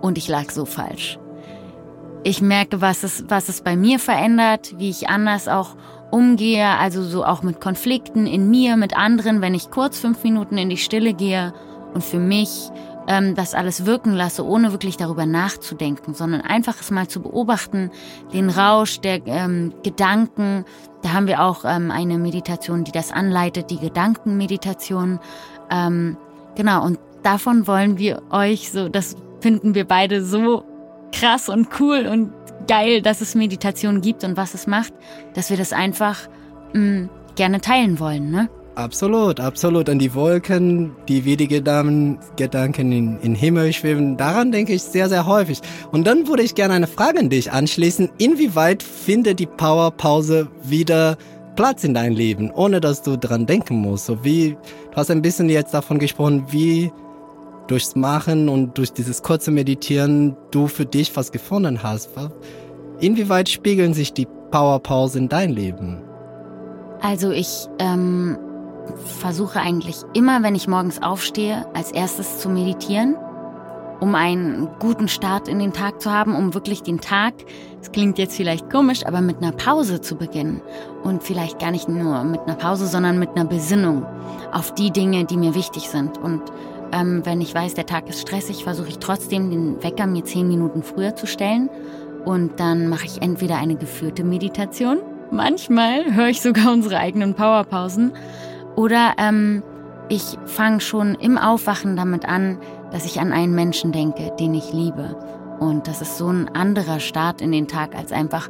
Und 0.00 0.18
ich 0.18 0.26
lag 0.26 0.50
so 0.50 0.64
falsch. 0.64 1.20
Ich 2.24 2.42
merke, 2.42 2.80
was 2.80 3.04
es, 3.04 3.26
was 3.28 3.48
es 3.48 3.60
bei 3.60 3.76
mir 3.76 4.00
verändert, 4.00 4.74
wie 4.76 4.90
ich 4.90 5.08
anders 5.08 5.46
auch 5.46 5.76
umgehe, 6.10 6.66
also 6.66 7.04
so 7.04 7.24
auch 7.24 7.44
mit 7.44 7.60
Konflikten 7.60 8.26
in 8.26 8.50
mir, 8.50 8.76
mit 8.76 8.96
anderen, 8.96 9.40
wenn 9.40 9.54
ich 9.54 9.70
kurz 9.70 10.00
fünf 10.00 10.24
Minuten 10.24 10.58
in 10.58 10.68
die 10.68 10.76
Stille 10.76 11.14
gehe 11.14 11.52
und 11.96 12.04
für 12.04 12.18
mich 12.18 12.70
ähm, 13.08 13.34
das 13.34 13.54
alles 13.54 13.86
wirken 13.86 14.12
lasse, 14.12 14.44
ohne 14.44 14.70
wirklich 14.70 14.98
darüber 14.98 15.24
nachzudenken, 15.24 16.12
sondern 16.12 16.42
einfach 16.42 16.78
es 16.78 16.90
mal 16.90 17.08
zu 17.08 17.22
beobachten, 17.22 17.90
den 18.34 18.50
Rausch 18.50 19.00
der 19.00 19.26
ähm, 19.26 19.72
Gedanken. 19.82 20.66
Da 21.00 21.14
haben 21.14 21.26
wir 21.26 21.42
auch 21.42 21.64
ähm, 21.64 21.90
eine 21.90 22.18
Meditation, 22.18 22.84
die 22.84 22.92
das 22.92 23.12
anleitet, 23.12 23.70
die 23.70 23.78
Gedankenmeditation. 23.78 25.20
Ähm, 25.70 26.18
genau, 26.54 26.84
und 26.84 26.98
davon 27.22 27.66
wollen 27.66 27.96
wir 27.96 28.20
euch 28.30 28.70
so, 28.70 28.90
das 28.90 29.16
finden 29.40 29.74
wir 29.74 29.86
beide 29.86 30.22
so 30.22 30.64
krass 31.12 31.48
und 31.48 31.68
cool 31.80 32.06
und 32.06 32.30
geil, 32.68 33.00
dass 33.00 33.22
es 33.22 33.34
Meditation 33.34 34.02
gibt 34.02 34.22
und 34.22 34.36
was 34.36 34.52
es 34.52 34.66
macht, 34.66 34.92
dass 35.32 35.48
wir 35.48 35.56
das 35.56 35.72
einfach 35.72 36.28
mh, 36.74 36.80
mm, 36.80 37.10
gerne 37.36 37.62
teilen 37.62 37.98
wollen, 38.00 38.30
ne? 38.30 38.50
Absolut, 38.76 39.40
absolut. 39.40 39.88
An 39.88 39.98
die 39.98 40.14
Wolken, 40.14 40.94
die 41.08 41.24
wie 41.24 41.38
die 41.38 41.48
Gedanken, 41.48 42.18
Gedanken 42.36 42.92
in, 42.92 43.18
in 43.20 43.34
Himmel 43.34 43.72
schweben, 43.72 44.18
daran 44.18 44.52
denke 44.52 44.74
ich 44.74 44.82
sehr, 44.82 45.08
sehr 45.08 45.24
häufig. 45.24 45.62
Und 45.92 46.06
dann 46.06 46.28
würde 46.28 46.42
ich 46.42 46.54
gerne 46.54 46.74
eine 46.74 46.86
Frage 46.86 47.20
an 47.20 47.30
dich 47.30 47.50
anschließen. 47.50 48.10
Inwieweit 48.18 48.82
findet 48.82 49.40
die 49.40 49.46
Powerpause 49.46 50.48
wieder 50.62 51.16
Platz 51.56 51.84
in 51.84 51.94
dein 51.94 52.12
Leben, 52.12 52.50
ohne 52.50 52.82
dass 52.82 53.00
du 53.00 53.16
dran 53.16 53.46
denken 53.46 53.76
musst? 53.76 54.04
So 54.04 54.22
wie, 54.22 54.58
du 54.90 54.96
hast 54.96 55.10
ein 55.10 55.22
bisschen 55.22 55.48
jetzt 55.48 55.72
davon 55.72 55.98
gesprochen, 55.98 56.44
wie 56.50 56.92
durchs 57.68 57.96
Machen 57.96 58.50
und 58.50 58.76
durch 58.76 58.92
dieses 58.92 59.22
kurze 59.22 59.50
Meditieren 59.50 60.36
du 60.50 60.66
für 60.66 60.84
dich 60.84 61.16
was 61.16 61.32
gefunden 61.32 61.82
hast. 61.82 62.10
Inwieweit 63.00 63.48
spiegeln 63.48 63.94
sich 63.94 64.12
die 64.12 64.28
Powerpause 64.50 65.18
in 65.18 65.30
dein 65.30 65.50
Leben? 65.50 66.02
Also 67.00 67.30
ich 67.30 67.68
ähm, 67.78 68.38
versuche 68.94 69.60
eigentlich 69.60 70.02
immer, 70.14 70.42
wenn 70.42 70.54
ich 70.54 70.68
morgens 70.68 71.02
aufstehe, 71.02 71.66
als 71.74 71.90
erstes 71.90 72.38
zu 72.38 72.48
meditieren, 72.48 73.16
um 74.00 74.14
einen 74.14 74.68
guten 74.78 75.08
Start 75.08 75.48
in 75.48 75.58
den 75.58 75.72
Tag 75.72 76.00
zu 76.00 76.12
haben, 76.12 76.34
um 76.34 76.54
wirklich 76.54 76.82
den 76.82 77.00
Tag, 77.00 77.34
es 77.80 77.92
klingt 77.92 78.18
jetzt 78.18 78.36
vielleicht 78.36 78.70
komisch, 78.70 79.06
aber 79.06 79.20
mit 79.20 79.38
einer 79.38 79.52
Pause 79.52 80.00
zu 80.00 80.16
beginnen. 80.16 80.60
Und 81.02 81.22
vielleicht 81.22 81.58
gar 81.58 81.70
nicht 81.70 81.88
nur 81.88 82.24
mit 82.24 82.40
einer 82.42 82.56
Pause, 82.56 82.86
sondern 82.86 83.18
mit 83.18 83.30
einer 83.30 83.44
Besinnung 83.44 84.04
auf 84.52 84.74
die 84.74 84.90
Dinge, 84.90 85.24
die 85.24 85.36
mir 85.36 85.54
wichtig 85.54 85.88
sind. 85.88 86.18
Und 86.18 86.42
ähm, 86.92 87.22
wenn 87.24 87.40
ich 87.40 87.54
weiß, 87.54 87.74
der 87.74 87.86
Tag 87.86 88.08
ist 88.08 88.20
stressig, 88.20 88.64
versuche 88.64 88.88
ich 88.88 88.98
trotzdem 88.98 89.50
den 89.50 89.82
Wecker 89.82 90.06
mir 90.06 90.24
zehn 90.24 90.48
Minuten 90.48 90.82
früher 90.82 91.16
zu 91.16 91.26
stellen. 91.26 91.70
Und 92.24 92.58
dann 92.60 92.88
mache 92.88 93.06
ich 93.06 93.22
entweder 93.22 93.56
eine 93.56 93.76
geführte 93.76 94.24
Meditation. 94.24 94.98
Manchmal 95.30 96.14
höre 96.14 96.28
ich 96.28 96.40
sogar 96.40 96.72
unsere 96.72 96.98
eigenen 96.98 97.34
Powerpausen. 97.34 98.12
Oder 98.76 99.14
ähm, 99.18 99.62
ich 100.08 100.38
fange 100.44 100.80
schon 100.80 101.16
im 101.16 101.38
Aufwachen 101.38 101.96
damit 101.96 102.26
an, 102.26 102.58
dass 102.92 103.04
ich 103.04 103.18
an 103.18 103.32
einen 103.32 103.54
Menschen 103.54 103.90
denke, 103.90 104.32
den 104.38 104.54
ich 104.54 104.72
liebe. 104.72 105.16
Und 105.58 105.88
das 105.88 106.02
ist 106.02 106.18
so 106.18 106.28
ein 106.28 106.54
anderer 106.54 107.00
Start 107.00 107.40
in 107.40 107.50
den 107.50 107.66
Tag, 107.66 107.96
als 107.96 108.12
einfach 108.12 108.48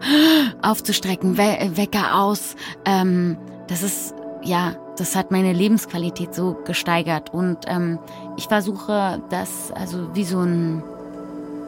aufzustrecken, 0.63 1.39
We 1.39 1.71
Wecker 1.77 2.21
aus. 2.21 2.57
Ähm, 2.85 3.39
das 3.69 3.83
ist, 3.83 4.15
ja, 4.43 4.75
das 4.99 5.15
hat 5.15 5.31
meine 5.31 5.53
Lebensqualität 5.53 6.35
so 6.35 6.57
gesteigert. 6.65 7.33
Und 7.33 7.59
ähm, 7.69 7.99
ich 8.37 8.49
versuche 8.49 9.23
das, 9.31 9.73
also 9.73 10.15
wie 10.15 10.25
so 10.25 10.41
ein 10.41 10.83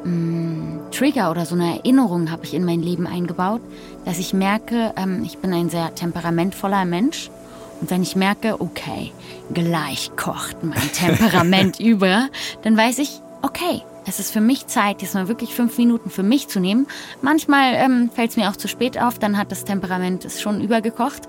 mm, 0.04 0.90
Trigger 0.90 1.30
oder 1.30 1.46
so 1.46 1.54
eine 1.54 1.78
Erinnerung 1.78 2.30
habe 2.30 2.44
ich 2.44 2.54
in 2.54 2.64
mein 2.64 2.82
Leben 2.82 3.06
eingebaut, 3.06 3.60
dass 4.04 4.18
ich 4.18 4.34
merke, 4.34 4.92
ähm, 4.96 5.22
ich 5.24 5.38
bin 5.38 5.52
ein 5.52 5.70
sehr 5.70 5.94
temperamentvoller 5.94 6.84
Mensch. 6.84 7.30
Und 7.80 7.90
wenn 7.90 8.02
ich 8.02 8.16
merke, 8.16 8.60
okay, 8.60 9.12
gleich 9.52 10.10
kocht 10.16 10.62
mein 10.62 10.92
Temperament 10.92 11.80
über, 11.80 12.28
dann 12.62 12.76
weiß 12.76 12.98
ich, 12.98 13.20
okay, 13.42 13.82
es 14.08 14.18
ist 14.18 14.32
für 14.32 14.40
mich 14.40 14.66
Zeit, 14.66 15.02
jetzt 15.02 15.14
mal 15.14 15.28
wirklich 15.28 15.54
fünf 15.54 15.76
Minuten 15.76 16.08
für 16.08 16.22
mich 16.22 16.48
zu 16.48 16.60
nehmen. 16.60 16.86
Manchmal 17.20 17.74
ähm, 17.74 18.10
fällt 18.12 18.30
es 18.30 18.36
mir 18.36 18.48
auch 18.48 18.56
zu 18.56 18.66
spät 18.66 18.98
auf, 18.98 19.18
dann 19.18 19.36
hat 19.36 19.52
das 19.52 19.64
Temperament 19.64 20.24
es 20.24 20.40
schon 20.40 20.62
übergekocht 20.62 21.24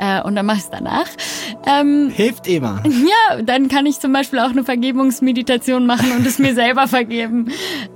äh, 0.00 0.20
und 0.20 0.34
dann 0.34 0.44
mache 0.44 0.58
ich 0.58 0.64
es 0.64 0.70
danach. 0.70 1.06
Ähm, 1.64 2.10
Hilft 2.10 2.46
immer. 2.48 2.82
Ja, 3.04 3.42
dann 3.42 3.68
kann 3.68 3.86
ich 3.86 4.00
zum 4.00 4.12
Beispiel 4.12 4.38
auch 4.40 4.50
eine 4.50 4.64
Vergebungsmeditation 4.64 5.86
machen 5.86 6.10
und 6.12 6.26
es 6.26 6.38
mir 6.38 6.54
selber 6.56 6.88
vergeben. 6.88 7.50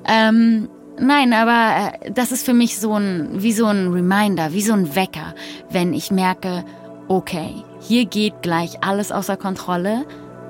Ähm, 0.06 0.68
Nein, 1.00 1.32
aber 1.32 1.92
äh, 2.02 2.10
das 2.10 2.32
ist 2.32 2.44
für 2.44 2.54
mich 2.54 2.78
so 2.78 2.94
ein, 2.94 3.28
wie 3.34 3.52
so 3.52 3.66
ein 3.66 3.92
Reminder, 3.92 4.52
wie 4.52 4.62
so 4.62 4.72
ein 4.72 4.96
Wecker, 4.96 5.34
wenn 5.70 5.94
ich 5.94 6.10
merke, 6.10 6.64
okay, 7.06 7.54
hier 7.80 8.06
geht 8.06 8.42
gleich 8.42 8.82
alles 8.82 9.12
außer 9.12 9.36
Kontrolle, 9.36 10.04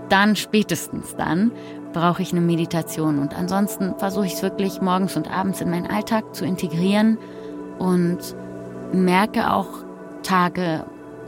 dann 0.09 0.37
spätestens 0.37 1.17
dann 1.17 1.53
brauche 1.93 2.23
ich 2.23 2.33
eine 2.33 2.41
Meditation. 2.41 3.19
Und 3.19 3.37
ansonsten 3.37 3.95
versuche 3.99 4.27
ich 4.27 4.35
es 4.35 4.43
wirklich 4.43 4.81
morgens 4.81 5.17
und 5.17 5.31
abends 5.31 5.61
in 5.61 5.71
meinen 5.71 5.87
Alltag 5.87 6.35
zu 6.35 6.45
integrieren 6.45 7.19
und 7.79 8.19
merke 8.93 9.53
auch 9.53 9.69
Tage, 10.23 10.85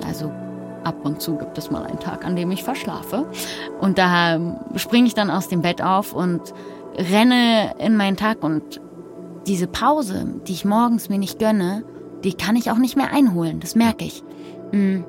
also 0.07 0.31
ab 0.85 0.97
und 1.05 1.21
zu 1.21 1.37
gibt 1.37 1.59
es 1.59 1.71
mal 1.71 1.85
einen 1.85 2.01
Tag, 2.01 2.25
an 2.25 2.37
dem 2.37 2.51
ich 2.51 2.65
verschlafe. 2.65 3.27
Und 3.81 3.99
da 3.99 4.39
springe 4.77 5.07
ich 5.07 5.15
dann 5.15 5.31
aus 5.31 5.49
dem 5.49 5.63
Bett 5.63 5.83
auf 5.83 6.13
und 6.13 6.41
renne 6.97 7.75
in 7.79 7.97
meinen 7.97 8.17
Tag 8.17 8.43
und 8.43 8.81
diese 9.47 9.67
Pause, 9.67 10.27
die 10.47 10.53
ich 10.53 10.65
morgens 10.65 11.09
mir 11.09 11.19
nicht 11.19 11.39
gönne, 11.39 11.85
die 12.25 12.35
kann 12.35 12.57
ich 12.57 12.71
auch 12.71 12.77
nicht 12.77 12.97
mehr 12.97 13.13
einholen. 13.13 13.61
Das 13.61 13.75
merke 13.75 14.05
ich. 14.05 14.23
Mm. 14.73 15.01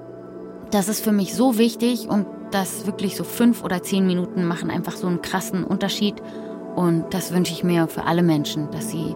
Das 0.72 0.88
ist 0.88 1.04
für 1.04 1.12
mich 1.12 1.36
so 1.36 1.58
wichtig 1.58 2.08
und 2.08 2.26
das 2.52 2.86
wirklich 2.86 3.18
so 3.18 3.24
fünf 3.24 3.64
oder 3.64 3.84
zehn 3.84 4.08
Minuten 4.08 4.46
machen 4.46 4.70
einfach 4.70 4.96
so 4.96 5.08
einen 5.08 5.22
krassen 5.22 5.64
Unterschied. 5.64 6.16
Und 6.76 7.14
das 7.14 7.34
wünsche 7.34 7.54
ich 7.54 7.64
mir 7.64 7.88
für 7.88 8.06
alle 8.06 8.24
Menschen, 8.24 8.72
dass 8.72 8.90
sie, 8.90 9.16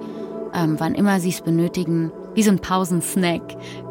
ähm, 0.53 0.75
wann 0.79 0.95
immer 0.95 1.19
sie 1.21 1.29
es 1.29 1.41
benötigen, 1.41 2.12
wie 2.33 2.43
so 2.43 2.51
ein 2.51 2.59
Pausensnack, 2.59 3.41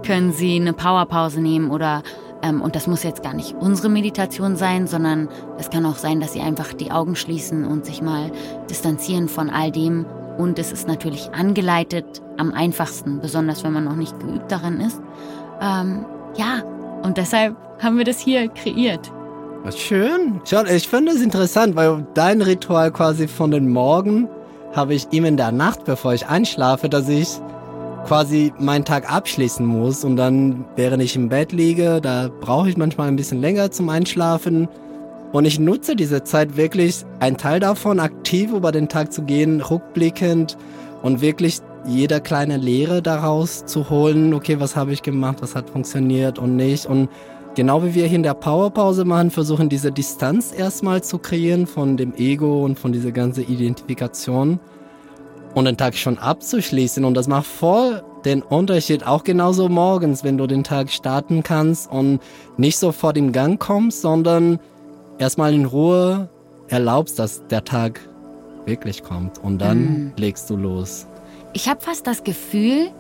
können 0.05 0.33
sie 0.33 0.57
eine 0.57 0.75
Powerpause 0.75 1.41
nehmen 1.41 1.71
oder 1.71 2.03
ähm, 2.43 2.61
und 2.61 2.77
das 2.77 2.87
muss 2.87 3.03
jetzt 3.03 3.23
gar 3.23 3.33
nicht 3.33 3.55
unsere 3.59 3.89
Meditation 3.89 4.57
sein, 4.57 4.87
sondern 4.87 5.29
es 5.59 5.71
kann 5.71 5.87
auch 5.87 5.97
sein, 5.97 6.21
dass 6.21 6.35
sie 6.35 6.43
einfach 6.43 6.75
die 6.75 6.93
Augen 6.93 7.17
schließen 7.17 7.65
und 7.65 7.87
sich 7.87 8.03
mal 8.03 8.31
distanzieren 8.69 9.29
von 9.29 9.49
all 9.49 9.73
dem. 9.73 10.05
Und 10.37 10.59
es 10.59 10.73
ist 10.73 10.87
natürlich 10.87 11.33
angeleitet 11.33 12.21
am 12.37 12.53
einfachsten, 12.53 13.21
besonders 13.21 13.65
wenn 13.65 13.73
man 13.73 13.85
noch 13.85 13.97
nicht 13.97 14.19
geübt 14.21 14.53
darin 14.53 14.81
ist. 14.81 15.01
Ähm, 15.63 16.05
ja, 16.37 16.63
und 17.05 17.19
deshalb 17.19 17.55
haben 17.81 17.99
wir 17.99 18.05
das 18.05 18.19
hier 18.19 18.49
kreiert. 18.49 19.13
Schön. 19.77 20.41
Schau, 20.45 20.65
ich 20.65 20.89
finde 20.89 21.13
es 21.13 21.23
interessant, 21.23 21.77
weil 21.77 22.07
dein 22.15 22.43
Ritual 22.43 22.91
quasi 22.91 23.29
von 23.29 23.51
den 23.51 23.71
Morgen 23.71 24.29
habe 24.75 24.95
ich 24.95 25.07
immer 25.13 25.29
in 25.29 25.37
der 25.37 25.53
Nacht, 25.53 25.85
bevor 25.85 26.15
ich 26.15 26.27
einschlafe, 26.27 26.89
dass 26.89 27.09
ich 27.09 27.29
quasi 28.07 28.53
meinen 28.59 28.85
Tag 28.85 29.11
abschließen 29.11 29.65
muss 29.65 30.05
und 30.05 30.17
dann, 30.17 30.65
während 30.77 31.03
ich 31.03 31.17
im 31.17 31.29
Bett 31.29 31.53
liege, 31.53 32.01
da 32.03 32.29
brauche 32.41 32.69
ich 32.69 32.77
manchmal 32.77 33.09
ein 33.09 33.17
bisschen 33.17 33.41
länger 33.41 33.71
zum 33.71 33.89
Einschlafen 33.89 34.69
und 35.33 35.47
ich 35.47 35.59
nutze 35.59 35.97
diese 35.97 36.25
Zeit 36.25 36.57
wirklich, 36.57 37.05
einen 37.21 37.37
Teil 37.37 37.61
davon 37.61 38.01
aktiv 38.01 38.53
über 38.53 38.73
den 38.73 38.89
Tag 38.89 39.13
zu 39.13 39.23
gehen, 39.23 39.61
rückblickend 39.61 40.57
und 41.03 41.21
wirklich 41.23 41.61
jeder 41.87 42.21
kleine 42.21 42.57
Lehre 42.57 43.03
daraus 43.03 43.65
zu 43.67 43.91
holen, 43.91 44.33
okay, 44.35 44.61
was 44.61 44.77
habe 44.77 44.93
ich 44.93 45.03
gemacht, 45.03 45.39
was 45.41 45.55
hat 45.55 45.71
funktioniert 45.71 46.39
und 46.39 46.57
nicht 46.57 46.87
und 46.87 47.09
Genau 47.55 47.85
wie 47.85 47.95
wir 47.95 48.07
hier 48.09 48.17
in 48.17 48.25
der 48.25 48.35
Powerpause 48.35 49.05
machen, 49.05 49.31
versuchen 49.31 49.69
diese 49.69 49.93
Distanz 49.93 50.53
erstmal 50.53 51.05
zu 51.05 51.19
kreieren 51.19 51.69
von 51.69 51.97
dem 51.97 52.13
Ego 52.17 52.65
und 52.65 52.81
von 52.81 52.93
dieser 52.93 53.13
ganzen 53.13 53.47
Identifikation 53.47 54.59
und 55.55 55.65
den 55.65 55.77
Tag 55.77 55.95
schon 55.95 56.19
abzuschließen. 56.19 57.05
Und 57.05 57.15
das 57.15 57.29
macht 57.29 57.47
voll 57.47 58.03
den 58.25 58.43
Unterschied, 58.43 59.07
auch 59.07 59.23
genauso 59.23 59.69
morgens, 59.69 60.25
wenn 60.25 60.37
du 60.37 60.49
den 60.49 60.65
Tag 60.65 60.91
starten 60.91 61.45
kannst 61.45 61.89
und 61.89 62.19
nicht 62.57 62.77
sofort 62.77 63.17
im 63.17 63.31
Gang 63.31 63.61
kommst, 63.61 64.01
sondern 64.01 64.59
erstmal 65.19 65.55
in 65.55 65.65
Ruhe 65.65 66.29
erlaubst, 66.67 67.21
dass 67.21 67.47
der 67.47 67.65
Tag 67.65 68.01
wirklich 68.67 69.05
kommt 69.05 69.39
und 69.39 69.59
dann 69.59 69.79
mhm. 69.79 70.13
legst 70.17 70.51
du 70.51 70.57
los. 70.57 71.07
Ich 71.55 71.69
habe 71.69 71.81
fast 71.81 72.07
das 72.09 72.25
Gefühl, 72.25 72.91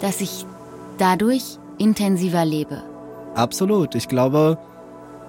dass 0.00 0.20
ich 0.20 0.44
dadurch 0.98 1.58
intensiver 1.78 2.44
lebe. 2.44 2.82
Absolut. 3.36 3.94
Ich 3.94 4.08
glaube, 4.08 4.58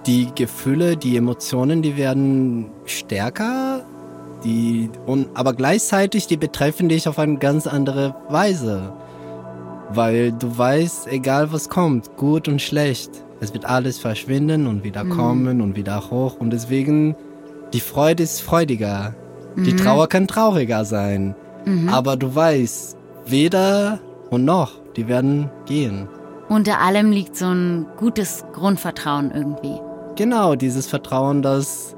die 0.06 0.28
Gefühle, 0.34 0.96
die 0.96 1.16
Emotionen, 1.16 1.82
die 1.82 1.96
werden 1.96 2.70
stärker, 2.84 3.84
die, 4.42 4.90
und, 5.06 5.28
aber 5.34 5.54
gleichzeitig, 5.54 6.26
die 6.26 6.36
betreffen 6.36 6.88
dich 6.88 7.08
auf 7.08 7.18
eine 7.20 7.38
ganz 7.38 7.68
andere 7.68 8.16
Weise. 8.28 8.92
Weil 9.90 10.32
du 10.32 10.58
weißt, 10.58 11.06
egal 11.06 11.52
was 11.52 11.68
kommt, 11.68 12.16
gut 12.16 12.48
und 12.48 12.60
schlecht, 12.60 13.10
es 13.38 13.54
wird 13.54 13.66
alles 13.66 14.00
verschwinden 14.00 14.66
und 14.66 14.82
wieder 14.82 15.04
mhm. 15.04 15.10
kommen 15.10 15.60
und 15.60 15.76
wieder 15.76 16.10
hoch. 16.10 16.36
Und 16.40 16.50
deswegen, 16.50 17.14
die 17.72 17.80
Freude 17.80 18.24
ist 18.24 18.40
freudiger. 18.40 19.14
Mhm. 19.54 19.64
Die 19.64 19.76
Trauer 19.76 20.08
kann 20.08 20.26
trauriger 20.26 20.84
sein. 20.84 21.36
Mhm. 21.64 21.88
Aber 21.88 22.16
du 22.16 22.34
weißt, 22.34 22.96
weder 23.26 24.00
und 24.30 24.44
noch, 24.44 24.72
die 24.96 25.08
werden 25.08 25.50
gehen. 25.66 26.08
Unter 26.48 26.80
allem 26.80 27.10
liegt 27.10 27.36
so 27.36 27.46
ein 27.46 27.86
gutes 27.96 28.44
Grundvertrauen 28.52 29.30
irgendwie. 29.34 29.80
Genau, 30.16 30.54
dieses 30.54 30.86
Vertrauen, 30.86 31.42
dass 31.42 31.96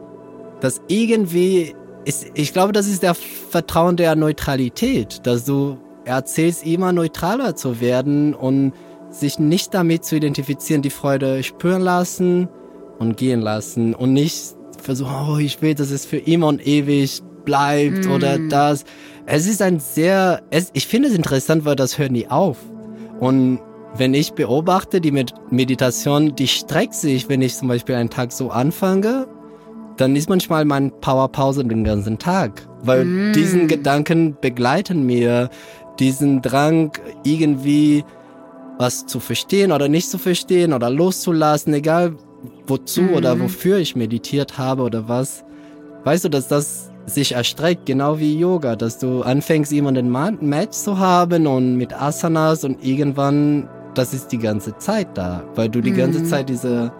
das 0.61 0.81
irgendwie 0.89 1.75
ist, 2.05 2.27
ich 2.35 2.53
glaube, 2.53 2.73
das 2.73 2.87
ist 2.87 3.03
der 3.03 3.15
Vertrauen 3.15 3.97
der 3.97 4.15
Neutralität, 4.15 5.27
dass 5.27 5.45
du 5.45 5.77
erzählst, 6.05 6.65
immer 6.65 6.93
neutraler 6.93 7.57
zu 7.57 7.81
werden 7.81 8.33
und 8.33 8.73
sich 9.11 9.39
nicht 9.39 9.75
damit 9.75 10.05
zu 10.05 10.17
identifizieren, 10.17 10.83
die 10.83 10.91
Freude 10.91 11.43
spüren 11.43 11.83
lassen 11.83 12.49
und 12.99 13.17
gehen 13.17 13.41
lassen 13.41 13.95
und 13.95 14.13
nicht 14.13 14.55
versuchen, 14.81 15.13
oh, 15.29 15.39
ich 15.39 15.61
will, 15.63 15.75
dass 15.75 15.91
es 15.91 16.07
für 16.07 16.19
immer 16.19 16.47
und 16.47 16.65
ewig 16.65 17.23
bleibt 17.45 18.07
mm. 18.07 18.11
oder 18.11 18.39
das. 18.39 18.85
Es 19.29 19.49
ist 19.49 19.61
ein 19.61 19.81
sehr, 19.81 20.43
es, 20.51 20.71
ich 20.73 20.87
finde 20.87 21.09
es 21.09 21.15
interessant, 21.15 21.65
weil 21.65 21.75
das 21.75 21.99
hört 21.99 22.13
nie 22.13 22.29
auf. 22.29 22.59
Und 23.19 23.59
wenn 23.97 24.15
ich 24.15 24.33
beobachte, 24.35 25.01
die 25.01 25.11
Meditation, 25.51 26.37
die 26.37 26.47
streckt 26.47 26.95
sich, 26.95 27.29
wenn 27.29 27.43
ich 27.43 27.57
zum 27.57 27.67
Beispiel 27.67 27.97
einen 27.97 28.11
Tag 28.11 28.31
so 28.31 28.51
anfange, 28.51 29.27
dann 29.97 30.15
ist 30.15 30.29
manchmal 30.29 30.65
meine 30.65 30.91
Powerpause 30.91 31.65
den 31.65 31.83
ganzen 31.83 32.19
Tag. 32.19 32.69
Weil 32.83 33.05
mm. 33.05 33.33
diesen 33.33 33.67
Gedanken 33.67 34.37
begleiten 34.41 35.05
mir, 35.07 35.51
diesen 35.99 36.41
Drang 36.43 36.93
irgendwie 37.25 38.05
was 38.79 39.07
zu 39.07 39.19
verstehen 39.19 39.73
oder 39.73 39.89
nicht 39.89 40.09
zu 40.09 40.19
verstehen 40.19 40.73
oder 40.73 40.91
loszulassen, 40.91 41.73
egal 41.75 42.15
wozu 42.67 43.03
mm. 43.03 43.15
oder 43.15 43.41
wofür 43.41 43.79
ich 43.79 43.97
meditiert 43.97 44.59
habe 44.59 44.83
oder 44.83 45.09
was. 45.09 45.45
Weißt 46.05 46.27
du, 46.27 46.29
dass 46.29 46.47
das 46.47 46.86
sich 47.07 47.33
erstreckt, 47.33 47.87
genau 47.87 48.19
wie 48.19 48.39
Yoga, 48.39 48.77
dass 48.77 48.99
du 48.99 49.23
anfängst, 49.23 49.73
jemanden 49.73 50.11
Match 50.11 50.77
zu 50.77 50.99
haben 50.99 51.47
und 51.47 51.77
mit 51.77 51.95
Asanas 51.95 52.65
und 52.65 52.85
irgendwann 52.85 53.69
das 53.97 54.13
ist 54.13 54.29
die 54.29 54.39
ganze 54.39 54.77
Zeit 54.77 55.09
da, 55.15 55.43
weil 55.55 55.69
du 55.69 55.81
die 55.81 55.93
mhm. 55.93 55.97
ganze 55.97 56.25
Zeit 56.25 56.49
diese 56.49 56.93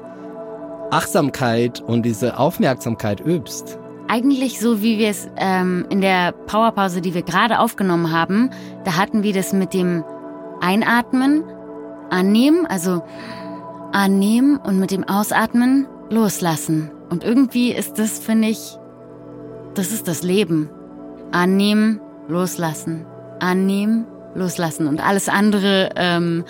Achtsamkeit 0.91 1.81
und 1.81 2.03
diese 2.03 2.39
Aufmerksamkeit 2.39 3.21
übst. 3.21 3.79
Eigentlich 4.09 4.61
so, 4.61 4.83
wie 4.83 4.99
wir 4.99 5.09
es 5.09 5.29
ähm, 5.37 5.85
in 5.91 6.01
der 6.01 6.33
Powerpause, 6.33 7.01
die 7.01 7.13
wir 7.13 7.23
gerade 7.23 7.59
aufgenommen 7.59 8.13
haben, 8.13 8.51
da 8.85 8.97
hatten 8.97 9.23
wir 9.23 9.33
das 9.33 9.53
mit 9.53 9.75
dem 9.75 10.05
Einatmen, 10.61 11.43
annehmen, 12.09 12.67
also 12.67 13.03
annehmen 13.93 14.59
und 14.59 14.79
mit 14.79 14.93
dem 14.93 15.05
Ausatmen 15.05 15.87
loslassen. 16.09 16.91
Und 17.11 17.25
irgendwie 17.25 17.73
ist 17.73 17.99
das, 17.99 18.19
finde 18.21 18.49
ich, 18.49 18.79
das 19.79 19.93
ist 19.93 20.09
das 20.09 20.23
Leben. 20.23 20.69
Annehmen, 21.33 22.01
loslassen. 22.29 23.07
Annehmen, 23.41 24.07
loslassen. 24.35 24.87
Und 24.87 25.01
alles 25.01 25.29
andere 25.29 25.91
ähm, 25.97 26.45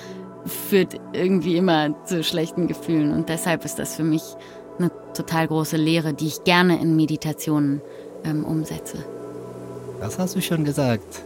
führt 0.45 0.95
irgendwie 1.13 1.57
immer 1.57 1.95
zu 2.05 2.23
schlechten 2.23 2.69
Gefühlen. 2.69 3.13
Und 3.13 3.29
deshalb 3.29 3.65
ist 3.65 3.79
das 3.79 3.97
für 3.97 4.05
mich 4.05 4.23
eine 4.79 4.91
total 5.15 5.49
große 5.49 5.77
Lehre, 5.77 6.15
die 6.15 6.27
ich 6.27 6.45
gerne 6.45 6.81
in 6.81 6.97
Meditationen 6.97 7.83
ähm, 8.25 8.45
umsetze. 8.45 8.99
Das 10.01 10.19
hast 10.19 10.37
du 10.37 10.43
schon 10.43 10.65
gesagt. 10.65 11.23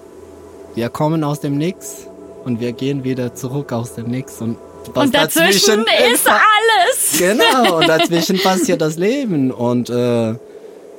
wir 0.75 0.89
kommen 0.89 1.25
aus 1.25 1.41
dem 1.41 1.59
Nix 1.59 2.07
und 2.45 2.61
wir 2.61 2.73
gehen 2.73 3.05
wieder 3.05 3.35
zurück 3.35 3.73
aus 3.73 3.95
dem 3.95 4.07
Nix 4.07 4.41
und 4.41 4.57
und 4.95 5.15
dazwischen, 5.15 5.85
dazwischen 5.85 6.15
ist 6.15 6.27
alles. 6.27 7.19
Genau, 7.19 7.77
und 7.79 7.89
dazwischen 7.89 8.41
passiert 8.41 8.81
das 8.81 8.97
Leben 8.97 9.51
und 9.51 9.91
äh, 9.91 10.35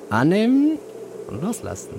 annehmen 0.10 0.78
und 1.32 1.42
loslassen. 1.42 1.96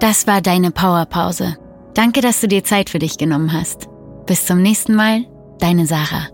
Das 0.00 0.26
war 0.26 0.40
deine 0.40 0.72
Powerpause. 0.72 1.56
Danke, 1.94 2.20
dass 2.20 2.40
du 2.40 2.48
dir 2.48 2.64
Zeit 2.64 2.90
für 2.90 2.98
dich 2.98 3.18
genommen 3.18 3.52
hast. 3.52 3.86
Bis 4.26 4.46
zum 4.46 4.60
nächsten 4.60 4.96
Mal, 4.96 5.24
deine 5.60 5.86
Sarah. 5.86 6.28